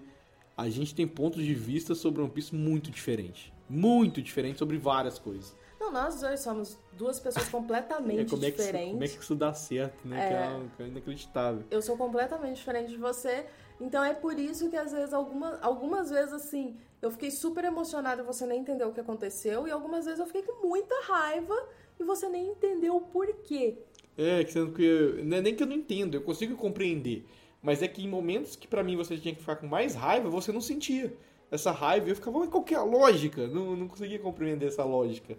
a 0.57 0.69
gente 0.69 0.93
tem 0.95 1.07
pontos 1.07 1.43
de 1.43 1.53
vista 1.53 1.93
sobre 1.95 2.21
One 2.21 2.31
Piece 2.31 2.53
muito 2.53 2.89
diferentes. 2.91 3.53
Muito 3.69 4.21
diferentes 4.21 4.57
sobre 4.59 4.77
várias 4.77 5.17
coisas. 5.19 5.55
Não, 5.85 5.91
nós 5.91 6.19
dois 6.19 6.39
somos 6.39 6.77
duas 6.93 7.19
pessoas 7.19 7.47
É, 7.47 7.51
completamente 7.51 8.31
como, 8.31 8.43
é 8.43 8.47
isso- 8.49 8.57
diferentes. 8.57 8.91
como 8.93 9.03
é 9.03 9.07
que 9.07 9.21
isso 9.23 9.35
dá 9.35 9.53
certo, 9.53 10.07
né? 10.07 10.27
Que 10.27 10.33
é, 10.33 10.47
uma- 10.47 10.69
que 10.75 10.83
é 10.83 10.87
inacreditável. 10.87 11.63
Eu 11.69 11.81
sou 11.81 11.95
completamente 11.95 12.55
diferente 12.57 12.89
de 12.89 12.97
você. 12.97 13.45
Então 13.79 14.03
é 14.03 14.13
por 14.13 14.39
isso 14.39 14.69
que 14.69 14.75
às 14.77 14.91
vezes, 14.91 15.13
alguma, 15.13 15.59
algumas 15.61 16.09
vezes 16.09 16.33
assim, 16.33 16.75
eu 17.01 17.11
fiquei 17.11 17.29
super 17.29 17.63
emocionada 17.65 18.21
e 18.23 18.25
você 18.25 18.45
nem 18.47 18.61
entendeu 18.61 18.87
o 18.89 18.93
que 18.93 18.99
aconteceu. 18.99 19.67
E 19.67 19.71
algumas 19.71 20.05
vezes 20.05 20.19
eu 20.19 20.25
fiquei 20.25 20.41
com 20.43 20.67
muita 20.67 20.95
raiva 21.03 21.55
e 21.99 22.03
você 22.03 22.27
nem 22.29 22.47
entendeu 22.47 22.95
o 22.95 23.01
porquê. 23.01 23.77
É, 24.17 24.43
que 24.43 24.51
sendo 24.53 24.71
que. 24.71 25.21
Não 25.23 25.37
é 25.37 25.41
nem 25.41 25.53
que 25.55 25.61
eu 25.61 25.67
não 25.67 25.75
entendo, 25.75 26.15
eu 26.15 26.21
consigo 26.21 26.55
compreender. 26.55 27.25
Mas 27.61 27.83
é 27.83 27.87
que 27.87 28.03
em 28.03 28.07
momentos 28.07 28.55
que 28.55 28.67
pra 28.67 28.83
mim 28.83 28.95
você 28.95 29.17
tinha 29.17 29.33
que 29.35 29.41
ficar 29.41 29.57
com 29.57 29.67
mais 29.67 29.93
raiva, 29.93 30.29
você 30.29 30.51
não 30.51 30.61
sentia 30.61 31.13
essa 31.51 31.71
raiva. 31.71 32.09
Eu 32.09 32.15
ficava, 32.15 32.39
mas 32.39 32.49
qual 32.49 32.63
que 32.63 32.73
é 32.73 32.77
a 32.77 32.83
lógica? 32.83 33.47
Não, 33.47 33.75
não 33.75 33.87
conseguia 33.87 34.19
compreender 34.19 34.67
essa 34.67 34.83
lógica. 34.83 35.37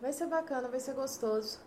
Vai 0.00 0.12
ser 0.12 0.26
bacana, 0.26 0.68
vai 0.68 0.80
ser 0.80 0.94
gostoso. 0.94 1.58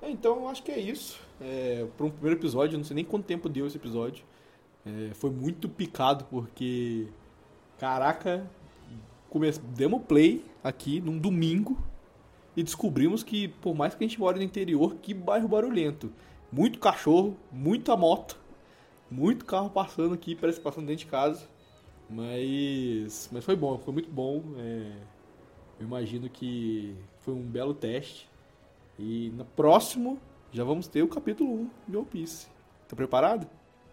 É, 0.00 0.10
então, 0.10 0.36
eu 0.36 0.48
acho 0.48 0.62
que 0.62 0.72
é 0.72 0.78
isso. 0.78 1.20
É, 1.40 1.86
para 1.96 2.06
um 2.06 2.10
primeiro 2.10 2.38
episódio, 2.38 2.74
eu 2.74 2.78
não 2.78 2.84
sei 2.84 2.94
nem 2.94 3.04
quanto 3.04 3.24
tempo 3.24 3.48
deu 3.48 3.66
esse 3.66 3.76
episódio. 3.76 4.24
É, 4.84 5.14
foi 5.14 5.30
muito 5.30 5.68
picado, 5.68 6.24
porque. 6.26 7.08
Caraca, 7.78 8.48
come... 9.28 9.50
demos 9.50 10.02
play 10.02 10.44
aqui 10.62 11.00
num 11.00 11.18
domingo 11.18 11.76
e 12.56 12.62
descobrimos 12.62 13.22
que, 13.22 13.48
por 13.48 13.74
mais 13.74 13.94
que 13.94 14.04
a 14.04 14.06
gente 14.06 14.20
mora 14.20 14.36
no 14.36 14.42
interior, 14.42 14.94
que 14.96 15.12
bairro 15.12 15.48
barulhento. 15.48 16.12
Muito 16.52 16.78
cachorro, 16.78 17.36
muita 17.50 17.96
moto, 17.96 18.38
muito 19.10 19.44
carro 19.44 19.70
passando 19.70 20.14
aqui, 20.14 20.34
parece 20.36 20.60
passando 20.60 20.86
dentro 20.86 21.04
de 21.04 21.10
casa. 21.10 21.48
Mas, 22.08 23.28
mas 23.32 23.44
foi 23.44 23.56
bom, 23.56 23.78
foi 23.78 23.92
muito 23.94 24.10
bom. 24.10 24.42
É, 24.58 24.92
eu 25.80 25.86
imagino 25.86 26.28
que 26.30 26.96
foi 27.20 27.34
um 27.34 27.42
belo 27.42 27.74
teste. 27.74 28.28
E 28.98 29.30
no 29.36 29.44
próximo 29.44 30.18
já 30.52 30.64
vamos 30.64 30.88
ter 30.88 31.02
o 31.02 31.08
capítulo 31.08 31.50
1 31.52 31.70
de 31.88 31.96
One 31.96 32.06
Piece. 32.06 32.48
Tá 32.88 32.96
preparado? 32.96 33.48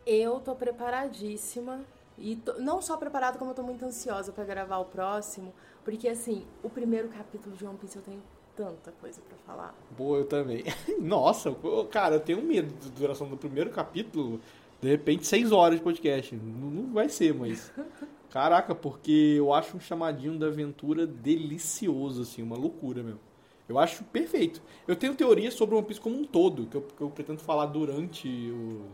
Eu 0.05 0.39
tô 0.39 0.55
preparadíssima. 0.55 1.81
E 2.17 2.35
tô- 2.35 2.53
não 2.59 2.81
só 2.81 2.97
preparada, 2.97 3.37
como 3.37 3.51
eu 3.51 3.55
tô 3.55 3.63
muito 3.63 3.83
ansiosa 3.85 4.31
pra 4.31 4.43
gravar 4.43 4.77
o 4.79 4.85
próximo. 4.85 5.53
Porque, 5.83 6.07
assim, 6.07 6.45
o 6.63 6.69
primeiro 6.69 7.09
capítulo 7.09 7.55
de 7.55 7.65
One 7.65 7.77
Piece 7.77 7.95
eu 7.97 8.01
tenho 8.03 8.21
tanta 8.55 8.91
coisa 8.93 9.21
pra 9.21 9.37
falar. 9.39 9.75
Boa, 9.97 10.19
eu 10.19 10.25
também. 10.25 10.63
Nossa, 10.99 11.55
cara, 11.89 12.15
eu 12.15 12.19
tenho 12.19 12.41
medo 12.43 12.73
da 12.73 12.95
duração 12.95 13.27
do 13.27 13.37
primeiro 13.37 13.71
capítulo. 13.71 14.39
De 14.81 14.89
repente, 14.89 15.27
seis 15.27 15.51
horas 15.51 15.77
de 15.77 15.83
podcast. 15.83 16.35
Não, 16.35 16.91
vai 16.91 17.07
ser, 17.07 17.33
mas. 17.33 17.71
Caraca, 18.31 18.73
porque 18.73 19.35
eu 19.37 19.53
acho 19.53 19.75
um 19.75 19.79
chamadinho 19.79 20.39
da 20.39 20.47
aventura 20.47 21.05
delicioso, 21.05 22.21
assim, 22.21 22.41
uma 22.41 22.55
loucura 22.55 23.03
mesmo. 23.03 23.19
Eu 23.67 23.77
acho 23.77 24.03
perfeito. 24.05 24.61
Eu 24.87 24.95
tenho 24.95 25.13
teorias 25.15 25.53
sobre 25.53 25.75
One 25.75 25.85
Piece 25.85 25.99
como 25.99 26.17
um 26.17 26.23
todo, 26.23 26.65
que 26.65 26.75
eu, 26.75 26.81
que 26.81 27.01
eu 27.01 27.09
pretendo 27.09 27.39
falar 27.39 27.67
durante 27.67 28.27
o, 28.27 28.85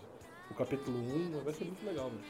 o 0.52 0.54
capítulo 0.56 0.98
1, 0.98 1.44
vai 1.44 1.54
ser 1.54 1.66
muito 1.66 1.86
legal, 1.86 2.06
mano. 2.06 2.22